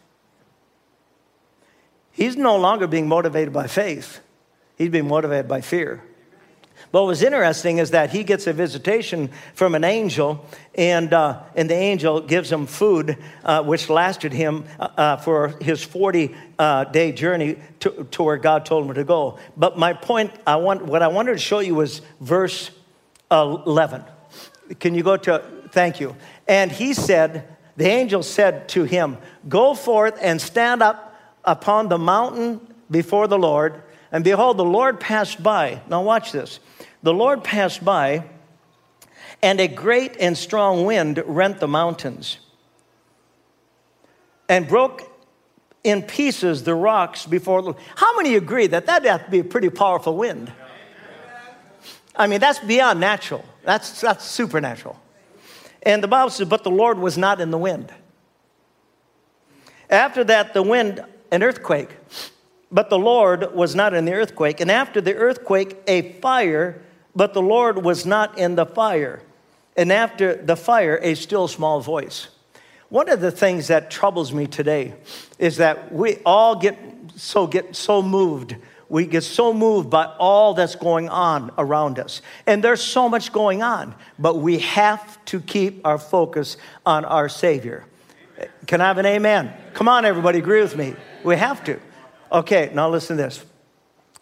He's 2.12 2.36
no 2.36 2.56
longer 2.56 2.86
being 2.86 3.08
motivated 3.08 3.52
by 3.52 3.66
faith, 3.66 4.20
he's 4.76 4.88
being 4.88 5.08
motivated 5.08 5.48
by 5.48 5.60
fear. 5.60 6.02
What 6.90 7.06
was 7.06 7.22
interesting 7.22 7.78
is 7.78 7.90
that 7.90 8.10
he 8.10 8.24
gets 8.24 8.46
a 8.46 8.52
visitation 8.52 9.30
from 9.54 9.74
an 9.74 9.84
angel, 9.84 10.46
and, 10.74 11.12
uh, 11.12 11.42
and 11.54 11.68
the 11.68 11.74
angel 11.74 12.20
gives 12.20 12.50
him 12.50 12.66
food, 12.66 13.18
uh, 13.44 13.62
which 13.62 13.90
lasted 13.90 14.32
him 14.32 14.64
uh, 14.78 14.88
uh 14.96 15.16
for 15.16 15.48
his 15.60 15.82
40 15.82 16.34
uh, 16.58 16.84
day 16.84 17.12
journey 17.12 17.58
to, 17.80 18.06
to 18.12 18.22
where 18.22 18.36
God 18.36 18.64
told 18.64 18.86
him 18.86 18.94
to 18.94 19.04
go. 19.04 19.38
But 19.56 19.78
my 19.78 19.92
point, 19.92 20.32
I 20.46 20.56
want, 20.56 20.86
what 20.86 21.02
I 21.02 21.08
wanted 21.08 21.32
to 21.32 21.38
show 21.38 21.58
you 21.58 21.74
was 21.74 22.02
verse 22.20 22.70
11. 23.30 24.04
Can 24.80 24.94
you 24.94 25.02
go 25.02 25.16
to, 25.16 25.42
thank 25.70 26.00
you. 26.00 26.16
And 26.48 26.70
he 26.70 26.94
said, 26.94 27.56
the 27.76 27.86
angel 27.86 28.22
said 28.22 28.68
to 28.70 28.84
him, 28.84 29.18
Go 29.48 29.74
forth 29.74 30.18
and 30.20 30.40
stand 30.40 30.82
up 30.82 31.14
upon 31.44 31.88
the 31.88 31.98
mountain 31.98 32.60
before 32.90 33.28
the 33.28 33.38
Lord. 33.38 33.82
And 34.10 34.24
behold, 34.24 34.56
the 34.56 34.64
Lord 34.64 34.98
passed 34.98 35.42
by. 35.42 35.82
Now, 35.88 36.02
watch 36.02 36.32
this 36.32 36.58
the 37.02 37.12
Lord 37.12 37.44
passed 37.44 37.84
by, 37.84 38.24
and 39.42 39.60
a 39.60 39.68
great 39.68 40.16
and 40.18 40.36
strong 40.36 40.84
wind 40.84 41.22
rent 41.26 41.60
the 41.60 41.68
mountains 41.68 42.38
and 44.48 44.66
broke 44.66 45.12
in 45.84 46.02
pieces 46.02 46.64
the 46.64 46.74
rocks 46.74 47.26
before 47.26 47.62
the 47.62 47.70
Lord. 47.70 47.82
How 47.96 48.16
many 48.16 48.34
agree 48.34 48.66
that 48.68 48.86
that'd 48.86 49.08
have 49.08 49.24
to 49.26 49.30
be 49.30 49.40
a 49.40 49.44
pretty 49.44 49.70
powerful 49.70 50.16
wind? 50.16 50.52
I 52.16 52.26
mean, 52.26 52.40
that's 52.40 52.58
beyond 52.60 52.98
natural. 52.98 53.44
That's, 53.62 54.00
that's 54.00 54.24
supernatural. 54.24 54.98
And 55.82 56.02
the 56.02 56.08
Bible 56.08 56.30
says, 56.30 56.48
but 56.48 56.64
the 56.64 56.70
Lord 56.70 56.98
was 56.98 57.18
not 57.18 57.40
in 57.40 57.50
the 57.50 57.58
wind. 57.58 57.92
After 59.88 60.24
that, 60.24 60.54
the 60.54 60.62
wind, 60.62 61.04
an 61.30 61.42
earthquake. 61.42 61.90
But 62.72 62.90
the 62.90 62.98
Lord 62.98 63.54
was 63.54 63.74
not 63.74 63.94
in 63.94 64.06
the 64.06 64.12
earthquake. 64.12 64.60
And 64.60 64.70
after 64.70 65.00
the 65.00 65.14
earthquake, 65.14 65.76
a 65.86 66.12
fire 66.14 66.82
but 67.16 67.32
the 67.32 67.42
Lord 67.42 67.82
was 67.82 68.04
not 68.06 68.38
in 68.38 68.54
the 68.54 68.66
fire. 68.66 69.22
And 69.76 69.90
after 69.90 70.36
the 70.36 70.56
fire, 70.56 71.00
a 71.02 71.14
still 71.14 71.48
small 71.48 71.80
voice. 71.80 72.28
One 72.88 73.08
of 73.08 73.20
the 73.20 73.32
things 73.32 73.68
that 73.68 73.90
troubles 73.90 74.32
me 74.32 74.46
today 74.46 74.94
is 75.38 75.56
that 75.56 75.92
we 75.92 76.18
all 76.24 76.54
get 76.54 76.78
so 77.16 77.46
get 77.46 77.74
so 77.74 78.02
moved. 78.02 78.56
We 78.88 79.06
get 79.06 79.24
so 79.24 79.52
moved 79.52 79.90
by 79.90 80.04
all 80.04 80.54
that's 80.54 80.76
going 80.76 81.08
on 81.08 81.50
around 81.58 81.98
us. 81.98 82.22
And 82.46 82.62
there's 82.62 82.82
so 82.82 83.08
much 83.08 83.32
going 83.32 83.62
on, 83.62 83.96
but 84.18 84.36
we 84.36 84.58
have 84.58 85.24
to 85.26 85.40
keep 85.40 85.84
our 85.84 85.98
focus 85.98 86.56
on 86.84 87.04
our 87.04 87.28
Savior. 87.28 87.84
Can 88.66 88.80
I 88.80 88.86
have 88.86 88.98
an 88.98 89.06
amen? 89.06 89.52
Come 89.74 89.88
on, 89.88 90.04
everybody, 90.04 90.38
agree 90.38 90.60
with 90.60 90.76
me. 90.76 90.94
We 91.24 91.36
have 91.36 91.64
to. 91.64 91.80
Okay, 92.30 92.70
now 92.74 92.88
listen 92.88 93.16
to 93.16 93.24
this. 93.24 93.44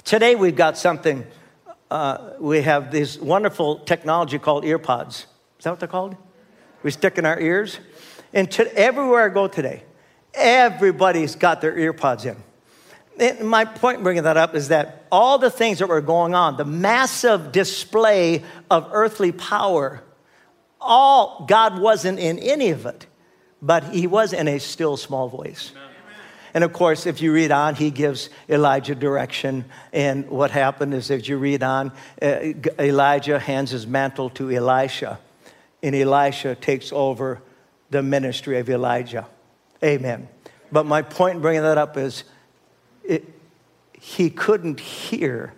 Today 0.04 0.34
we've 0.34 0.56
got 0.56 0.78
something 0.78 1.26
uh, 1.94 2.32
we 2.40 2.60
have 2.60 2.90
this 2.90 3.16
wonderful 3.20 3.78
technology 3.78 4.36
called 4.36 4.64
earpods. 4.64 5.26
Is 5.58 5.62
that 5.62 5.70
what 5.70 5.78
they're 5.78 5.88
called? 5.88 6.16
We 6.82 6.90
stick 6.90 7.18
in 7.18 7.24
our 7.24 7.38
ears. 7.38 7.78
And 8.32 8.50
to, 8.50 8.76
everywhere 8.76 9.26
I 9.26 9.28
go 9.28 9.46
today, 9.46 9.84
everybody's 10.34 11.36
got 11.36 11.60
their 11.60 11.72
earpods 11.72 12.26
in. 12.26 12.36
And 13.20 13.48
my 13.48 13.64
point 13.64 13.98
in 13.98 14.02
bringing 14.02 14.24
that 14.24 14.36
up 14.36 14.56
is 14.56 14.68
that 14.68 15.06
all 15.12 15.38
the 15.38 15.50
things 15.50 15.78
that 15.78 15.86
were 15.86 16.00
going 16.00 16.34
on, 16.34 16.56
the 16.56 16.64
massive 16.64 17.52
display 17.52 18.42
of 18.72 18.88
earthly 18.90 19.30
power, 19.30 20.02
all 20.80 21.44
God 21.48 21.78
wasn't 21.78 22.18
in 22.18 22.40
any 22.40 22.70
of 22.70 22.86
it, 22.86 23.06
but 23.62 23.84
He 23.84 24.08
was 24.08 24.32
in 24.32 24.48
a 24.48 24.58
still 24.58 24.96
small 24.96 25.28
voice. 25.28 25.70
Amen. 25.70 25.93
And 26.54 26.62
of 26.62 26.72
course, 26.72 27.04
if 27.04 27.20
you 27.20 27.32
read 27.32 27.50
on, 27.50 27.74
he 27.74 27.90
gives 27.90 28.30
Elijah 28.48 28.94
direction. 28.94 29.64
And 29.92 30.30
what 30.30 30.52
happened 30.52 30.94
is, 30.94 31.10
if 31.10 31.28
you 31.28 31.36
read 31.36 31.64
on, 31.64 31.90
uh, 32.22 32.52
Elijah 32.78 33.40
hands 33.40 33.72
his 33.72 33.88
mantle 33.88 34.30
to 34.30 34.52
Elisha, 34.52 35.18
and 35.82 35.94
Elisha 35.96 36.54
takes 36.54 36.92
over 36.92 37.42
the 37.90 38.02
ministry 38.02 38.58
of 38.60 38.70
Elijah. 38.70 39.26
Amen. 39.82 40.28
But 40.70 40.86
my 40.86 41.02
point 41.02 41.36
in 41.36 41.42
bringing 41.42 41.62
that 41.62 41.76
up 41.76 41.96
is 41.96 42.24
it, 43.02 43.24
he 43.92 44.30
couldn't 44.30 44.80
hear 44.80 45.52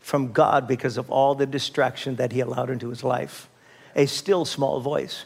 from 0.00 0.32
God 0.32 0.68
because 0.68 0.98
of 0.98 1.10
all 1.10 1.34
the 1.34 1.46
distraction 1.46 2.16
that 2.16 2.32
he 2.32 2.40
allowed 2.40 2.70
into 2.70 2.90
his 2.90 3.02
life. 3.02 3.48
A 3.96 4.06
still 4.06 4.44
small 4.44 4.80
voice. 4.80 5.24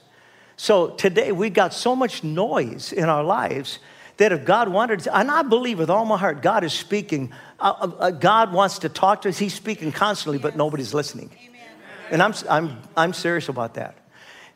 So 0.57 0.91
today 0.91 1.33
we 1.33 1.51
got 1.51 1.73
so 1.73 1.97
much 1.97 2.23
noise 2.23 2.93
in 2.93 3.09
our 3.09 3.25
lives 3.25 3.79
that 4.19 4.33
if 4.33 4.45
God 4.45 4.69
wanted 4.69 5.01
to, 5.01 5.17
and 5.17 5.31
I 5.31 5.43
believe 5.43 5.79
with 5.79 5.91
all 5.91 6.05
my 6.05 6.19
heart, 6.19 6.43
God 6.43 6.63
is 6.63 6.73
speaking. 6.73 7.33
Uh, 7.59 7.75
uh, 7.81 7.91
uh 7.99 8.11
God 8.11 8.53
wants 8.53 8.81
to 8.81 8.89
talk 8.89 9.23
to 9.23 9.31
us. 9.31 9.39
He's 9.39 9.55
speaking 9.55 9.91
constantly, 9.91 10.39
but 10.39 10.57
nobody's 10.57 10.93
listening. 10.95 11.31
Amen. 11.49 11.61
And 12.11 12.23
I'm, 12.23 12.35
I'm, 12.49 12.83
I'm 12.97 13.13
serious 13.13 13.49
about 13.49 13.75
that. 13.75 13.97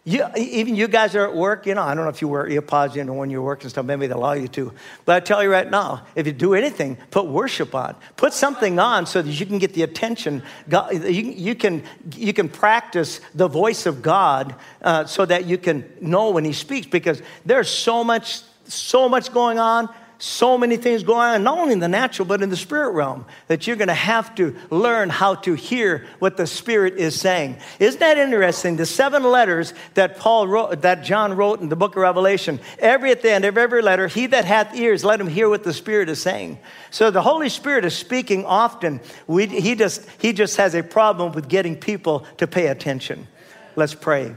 You, 0.05 0.27
even 0.37 0.75
you 0.75 0.89
guys 0.89 1.15
are 1.15 1.29
at 1.29 1.37
work, 1.37 1.65
you 1.65 1.77
know, 1.77 1.83
I 1.83 1.95
don't 1.95 2.03
know 2.03 2.11
if 2.11 2.21
you 2.21 2.27
wear 2.27 2.49
earpods, 2.49 2.97
know, 3.05 3.13
when 3.13 3.31
you're 3.31 3.41
working 3.41 3.71
stuff, 3.71 3.87
maybe 3.87 4.09
they 4.09 4.15
allow 4.15 4.33
you 4.33 4.49
to. 4.49 4.73
But 5.05 5.15
I 5.15 5.21
tell 5.21 5.41
you 5.45 5.49
right 5.49 5.71
now, 5.71 6.05
if 6.17 6.27
you 6.27 6.33
do 6.33 6.55
anything, 6.55 6.97
put 7.13 7.27
worship 7.27 7.73
on. 7.73 7.95
Put 8.17 8.33
something 8.33 8.81
on 8.81 9.07
so 9.07 9.23
that 9.23 9.31
you 9.31 9.47
can 9.47 9.59
get 9.59 9.75
the 9.75 9.85
attention. 9.85 10.43
God, 10.69 10.93
you, 10.93 11.23
you, 11.23 11.55
can, 11.55 11.85
you 12.17 12.33
can 12.33 12.49
practice 12.49 13.21
the 13.33 13.47
voice 13.47 13.87
of 13.87 14.03
God 14.03 14.57
uh, 14.83 15.05
so 15.05 15.25
that 15.25 15.45
you 15.45 15.57
can 15.57 15.89
know 16.01 16.31
when 16.31 16.45
He 16.45 16.53
speaks 16.53 16.89
because 16.89 17.23
there's 17.47 17.71
so 17.71 18.03
much, 18.03 18.43
so 18.67 19.09
much 19.09 19.33
going 19.33 19.59
on 19.59 19.89
so 20.23 20.57
many 20.57 20.77
things 20.77 21.03
going 21.03 21.19
on, 21.19 21.43
not 21.43 21.59
only 21.59 21.73
in 21.73 21.81
the 21.81 21.89
natural, 21.89 22.25
but 22.25 22.43
in 22.43 22.49
the 22.49 22.57
spirit 22.57 22.93
realm, 22.93 23.27
that 23.49 23.67
you're 23.67 23.75
going 23.75 23.89
to 23.89 23.95
have 23.95 24.33
to 24.37 24.55
learn 24.71 25.11
how 25.11 25.35
to 25.35 25.55
hear 25.55 26.07
what 26.21 26.37
the 26.37 26.47
Spirit 26.47 26.95
is 26.95 27.21
saying. 27.21 27.57
Isn't 27.81 27.99
that 27.99 28.19
interesting? 28.19 28.77
The 28.77 28.87
seven 28.87 29.25
letters 29.25 29.75
that 29.95 30.19
Paul 30.19 30.47
wrote, 30.47 30.83
that 30.83 31.03
John 31.03 31.35
wrote 31.35 31.61
in 31.61 31.69
the 31.69 31.75
book 31.75 31.97
of 31.97 32.03
Revelation, 32.03 32.61
every 32.79 33.11
at 33.11 33.23
the 33.23 33.33
end 33.33 33.45
of 33.45 33.59
every 33.59 33.83
letter, 33.83 34.07
he 34.07 34.27
that 34.27 34.45
hath 34.45 34.77
ears, 34.77 35.05
let 35.05 35.21
him 35.21 35.27
hear 35.27 35.49
what 35.49 35.65
the 35.65 35.73
Spirit 35.73 36.09
is 36.09 36.23
saying. 36.23 36.61
So 36.93 37.11
the 37.11 37.23
Holy 37.23 37.49
Spirit 37.49 37.85
is 37.85 37.97
speaking 37.97 38.47
often. 38.47 39.01
We, 39.27 39.47
he, 39.47 39.75
just, 39.75 40.09
he 40.21 40.33
just 40.33 40.57
has 40.57 40.77
a 40.77 40.85
problem 40.85 41.33
with 41.33 41.49
getting 41.49 41.75
people 41.75 42.21
to 42.37 42.47
pay 42.47 42.69
attention. 42.69 43.27
Let's 43.75 43.95
pray. 43.95 44.37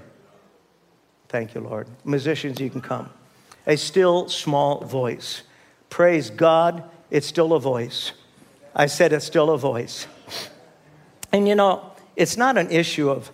Thank 1.29 1.53
you, 1.53 1.61
Lord. 1.61 1.87
Musicians, 2.03 2.59
you 2.59 2.71
can 2.71 2.81
come. 2.81 3.11
A 3.67 3.77
still 3.77 4.29
small 4.29 4.81
voice. 4.81 5.43
Praise 5.89 6.29
God, 6.29 6.83
it's 7.09 7.27
still 7.27 7.53
a 7.53 7.59
voice. 7.59 8.11
I 8.75 8.87
said 8.87 9.13
it's 9.13 9.25
still 9.25 9.49
a 9.51 9.57
voice. 9.57 10.07
And 11.31 11.47
you 11.47 11.55
know, 11.55 11.91
it's 12.15 12.37
not 12.37 12.57
an 12.57 12.69
issue 12.69 13.09
of 13.09 13.31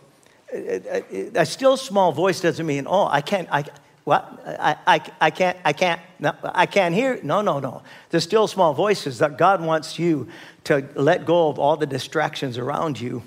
a 0.54 1.46
still 1.46 1.78
small 1.78 2.12
voice 2.12 2.42
doesn't 2.42 2.66
mean, 2.66 2.86
oh, 2.88 3.08
I 3.08 3.22
can't, 3.22 3.48
I, 3.52 3.64
what? 4.04 4.42
I, 4.46 4.76
I, 4.86 5.02
I 5.22 5.30
can't, 5.30 5.58
I 5.64 5.74
can't, 5.74 6.02
no, 6.20 6.34
I 6.44 6.66
can't 6.66 6.94
hear. 6.94 7.20
No, 7.24 7.42
no, 7.42 7.60
no. 7.60 7.84
The 8.10 8.20
still 8.20 8.48
small 8.48 8.74
voice 8.74 9.08
is 9.08 9.20
that 9.20 9.38
God 9.38 9.64
wants 9.64 9.98
you 9.98 10.28
to 10.66 10.88
let 10.96 11.26
go 11.26 11.50
of 11.50 11.58
all 11.58 11.78
the 11.78 11.86
distractions 11.86 12.58
around 12.58 13.00
you 13.00 13.24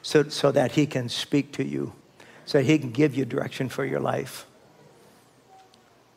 so, 0.00 0.28
so 0.28 0.50
that 0.52 0.72
He 0.72 0.86
can 0.86 1.08
speak 1.08 1.52
to 1.52 1.64
you, 1.64 1.92
so 2.46 2.62
He 2.62 2.78
can 2.78 2.90
give 2.90 3.14
you 3.14 3.24
direction 3.24 3.68
for 3.68 3.84
your 3.84 4.00
life. 4.00 4.46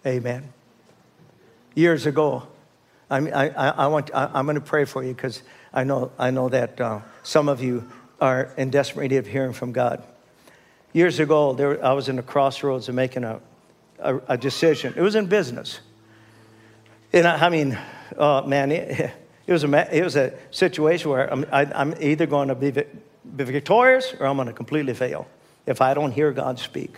Amen. 0.06 0.54
Years 1.74 2.06
ago, 2.06 2.48
I, 3.10 3.18
I, 3.18 3.48
I 3.48 3.88
want, 3.88 4.12
I, 4.13 4.39
am 4.39 4.46
going 4.46 4.56
to 4.56 4.62
pray 4.62 4.86
for 4.86 5.04
you 5.04 5.13
because 5.13 5.41
I 5.74 5.84
know, 5.84 6.12
I 6.20 6.30
know 6.30 6.48
that 6.50 6.80
uh, 6.80 7.00
some 7.24 7.50
of 7.50 7.62
you 7.62 7.89
are 8.22 8.54
in 8.56 8.70
desperate 8.70 9.10
need 9.10 9.18
of 9.18 9.28
hearing 9.28 9.54
from 9.54 9.72
God. 9.72 10.04
Years 10.94 11.20
ago, 11.20 11.54
there, 11.54 11.84
I 11.84 11.94
was 11.94 12.08
in 12.08 12.18
the 12.18 12.24
crossroads 12.24 12.88
of 12.88 12.96
making 12.96 13.24
a, 13.24 13.41
a, 14.00 14.18
a 14.30 14.38
decision. 14.38 14.94
It 14.96 15.02
was 15.02 15.15
in 15.15 15.26
business. 15.26 15.80
And 17.12 17.28
I, 17.28 17.48
I 17.48 17.50
mean, 17.50 17.78
uh, 18.18 18.44
man, 18.46 18.72
it, 18.72 19.12
it, 19.48 19.52
was 19.52 19.63
a, 19.63 19.98
it 19.98 20.04
was 20.04 20.15
a 20.15 20.34
situation 20.52 21.10
where 21.10 21.32
I'm, 21.32 21.46
I, 21.52 21.82
am 21.82 21.96
either 22.00 22.28
going 22.28 22.50
to 22.50 22.56
be, 22.56 22.72
be 22.72 23.44
victorious 23.44 24.13
or 24.20 24.28
I'm 24.28 24.38
going 24.38 24.48
to 24.48 24.54
completely 24.54 24.94
fail 24.94 25.28
if 25.65 25.82
I 25.82 25.96
don't 25.96 26.12
hear 26.12 26.32
God 26.32 26.60
speak. 26.60 26.94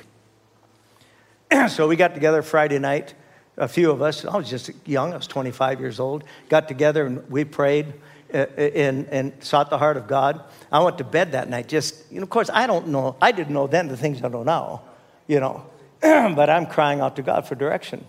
so 1.69 1.87
we 1.87 1.95
got 1.95 2.13
together 2.13 2.41
Friday 2.41 2.79
night 2.79 3.13
a 3.57 3.67
few 3.67 3.89
of 3.89 4.01
us, 4.01 4.23
I 4.23 4.37
was 4.37 4.49
just 4.49 4.69
young, 4.85 5.13
I 5.13 5.17
was 5.17 5.27
25 5.27 5.79
years 5.79 5.99
old, 5.99 6.23
got 6.47 6.67
together 6.67 7.05
and 7.05 7.27
we 7.29 7.43
prayed 7.43 7.93
uh, 8.33 8.37
uh, 8.37 8.61
and, 8.61 9.07
and 9.07 9.43
sought 9.43 9.69
the 9.69 9.77
heart 9.77 9.97
of 9.97 10.07
God. 10.07 10.43
I 10.71 10.79
went 10.83 10.99
to 10.99 11.03
bed 11.03 11.31
that 11.31 11.49
night 11.49 11.67
just, 11.67 12.11
you 12.11 12.19
know, 12.19 12.23
of 12.23 12.29
course, 12.29 12.49
I 12.53 12.67
don't 12.67 12.89
know, 12.89 13.15
I 13.19 13.31
didn't 13.31 13.53
know 13.53 13.65
then 13.65 13.87
the 13.87 13.97
things 13.97 14.23
I 14.23 14.27
know 14.27 14.43
now, 14.43 14.83
you 15.25 15.39
know, 15.39 15.65
but 16.01 16.49
I'm 16.49 16.67
crying 16.67 16.99
out 16.99 17.15
to 17.15 17.23
God 17.23 17.47
for 17.47 17.55
direction. 17.55 18.05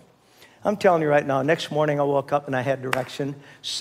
I'm 0.63 0.77
telling 0.77 1.01
you 1.01 1.07
right 1.07 1.25
now, 1.25 1.41
next 1.41 1.71
morning 1.71 1.99
I 1.99 2.03
woke 2.03 2.31
up 2.31 2.45
and 2.45 2.55
I 2.55 2.61
had 2.61 2.81
direction. 2.81 3.35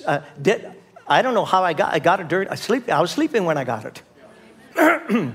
Uh, 0.07 0.21
did, 0.41 0.73
I 1.07 1.21
don't 1.21 1.35
know 1.35 1.45
how 1.45 1.65
I 1.65 1.75
got, 1.75 1.93
I 1.93 1.99
got 1.99 2.21
it 2.21 2.29
during, 2.29 2.49
I, 2.49 2.55
sleep, 2.55 2.89
I 2.89 3.01
was 3.01 3.11
sleeping 3.11 3.45
when 3.45 3.59
I 3.59 3.65
got 3.65 3.85
it. 3.85 4.03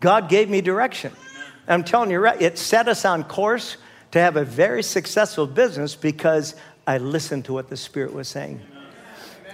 God 0.00 0.28
gave 0.28 0.50
me 0.50 0.60
direction. 0.60 1.12
I'm 1.66 1.84
telling 1.84 2.10
you, 2.10 2.18
right, 2.18 2.40
it 2.40 2.58
set 2.58 2.88
us 2.88 3.04
on 3.04 3.24
course 3.24 3.76
to 4.10 4.20
have 4.20 4.36
a 4.36 4.44
very 4.44 4.82
successful 4.82 5.46
business 5.46 5.94
because 5.94 6.54
I 6.86 6.98
listened 6.98 7.46
to 7.46 7.52
what 7.52 7.68
the 7.68 7.76
Spirit 7.76 8.12
was 8.12 8.28
saying. 8.28 8.60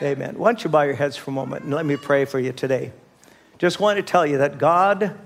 Amen. 0.03 0.13
Amen. 0.13 0.39
Why 0.39 0.49
don't 0.49 0.65
you 0.65 0.71
bow 0.71 0.83
your 0.83 0.95
heads 0.95 1.17
for 1.17 1.31
a 1.31 1.35
moment 1.35 1.65
and 1.65 1.75
let 1.75 1.87
me 1.87 1.97
pray 1.97 2.25
for 2.25 2.39
you 2.41 2.53
today? 2.53 2.93
Just 3.59 3.79
want 3.79 3.99
to 3.99 4.03
tell 4.03 4.27
you 4.27 4.39
that 4.39 4.59
God 4.59 5.17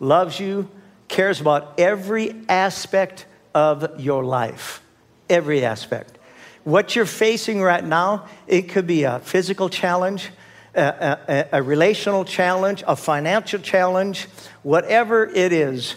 loves 0.00 0.40
you, 0.40 0.68
cares 1.08 1.40
about 1.40 1.78
every 1.78 2.34
aspect 2.48 3.26
of 3.54 4.00
your 4.00 4.24
life. 4.24 4.82
Every 5.28 5.64
aspect. 5.64 6.18
What 6.64 6.96
you're 6.96 7.06
facing 7.06 7.60
right 7.60 7.84
now, 7.84 8.26
it 8.46 8.62
could 8.62 8.86
be 8.86 9.04
a 9.04 9.18
physical 9.18 9.68
challenge, 9.68 10.30
a, 10.74 11.18
a, 11.52 11.58
a 11.58 11.62
relational 11.62 12.24
challenge, 12.24 12.82
a 12.86 12.96
financial 12.96 13.60
challenge, 13.60 14.26
whatever 14.62 15.24
it 15.26 15.52
is. 15.52 15.96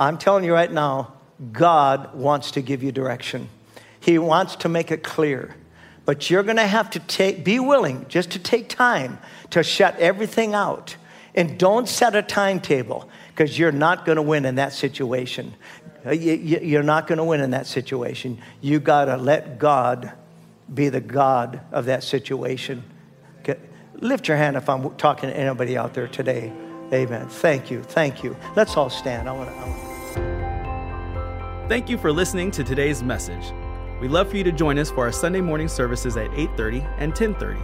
I'm 0.00 0.16
telling 0.16 0.44
you 0.44 0.54
right 0.54 0.72
now, 0.72 1.12
God 1.52 2.14
wants 2.14 2.52
to 2.52 2.62
give 2.62 2.82
you 2.82 2.90
direction. 2.90 3.50
He 4.00 4.18
wants 4.18 4.56
to 4.56 4.68
make 4.70 4.90
it 4.90 5.02
clear. 5.02 5.54
But 6.06 6.30
you're 6.30 6.42
going 6.42 6.56
to 6.56 6.66
have 6.66 6.88
to 6.90 6.98
take, 7.00 7.44
be 7.44 7.60
willing 7.60 8.06
just 8.08 8.30
to 8.30 8.38
take 8.38 8.70
time 8.70 9.18
to 9.50 9.62
shut 9.62 9.96
everything 9.98 10.54
out. 10.54 10.96
And 11.34 11.58
don't 11.58 11.86
set 11.86 12.16
a 12.16 12.22
timetable 12.22 13.10
because 13.28 13.58
you're 13.58 13.72
not 13.72 14.06
going 14.06 14.16
to 14.16 14.22
win 14.22 14.46
in 14.46 14.54
that 14.54 14.72
situation. 14.72 15.54
Uh, 16.04 16.12
you're 16.12 16.82
not 16.82 17.06
going 17.06 17.18
to 17.18 17.24
win 17.24 17.40
in 17.40 17.50
that 17.50 17.66
situation. 17.66 18.38
You 18.62 18.80
got 18.80 19.04
to 19.04 19.18
let 19.18 19.58
God 19.58 20.12
be 20.72 20.88
the 20.88 21.02
God 21.02 21.60
of 21.72 21.84
that 21.84 22.02
situation. 22.02 22.82
Lift 23.96 24.28
your 24.28 24.38
hand 24.38 24.56
if 24.56 24.66
I'm 24.70 24.94
talking 24.96 25.28
to 25.28 25.36
anybody 25.36 25.76
out 25.76 25.92
there 25.92 26.08
today. 26.08 26.50
Amen. 26.90 27.28
Thank 27.28 27.70
you. 27.70 27.82
Thank 27.82 28.24
you. 28.24 28.34
Let's 28.56 28.76
all 28.76 28.90
stand. 28.90 29.28
I 29.28 29.32
want 29.32 29.50
to. 29.50 29.89
Thank 31.68 31.88
you 31.88 31.98
for 31.98 32.12
listening 32.12 32.50
to 32.52 32.64
today's 32.64 33.02
message. 33.02 33.52
We'd 34.00 34.10
love 34.10 34.30
for 34.30 34.36
you 34.36 34.44
to 34.44 34.52
join 34.52 34.78
us 34.78 34.90
for 34.90 35.04
our 35.04 35.12
Sunday 35.12 35.40
morning 35.40 35.68
services 35.68 36.16
at 36.16 36.30
8:30 36.34 36.84
and 36.98 37.14
10:30. 37.14 37.60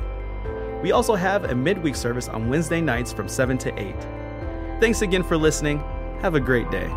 We 0.83 0.93
also 0.93 1.15
have 1.15 1.45
a 1.45 1.55
midweek 1.55 1.97
service 1.97 2.29
on 2.29 2.49
Wednesday 2.49 2.81
nights 2.81 3.13
from 3.13 3.29
7 3.29 3.59
to 3.59 3.81
8. 3.81 3.97
Thanks 4.81 5.03
again 5.03 5.23
for 5.23 5.37
listening. 5.37 5.83
Have 6.21 6.35
a 6.35 6.41
great 6.41 6.71
day. 6.71 6.91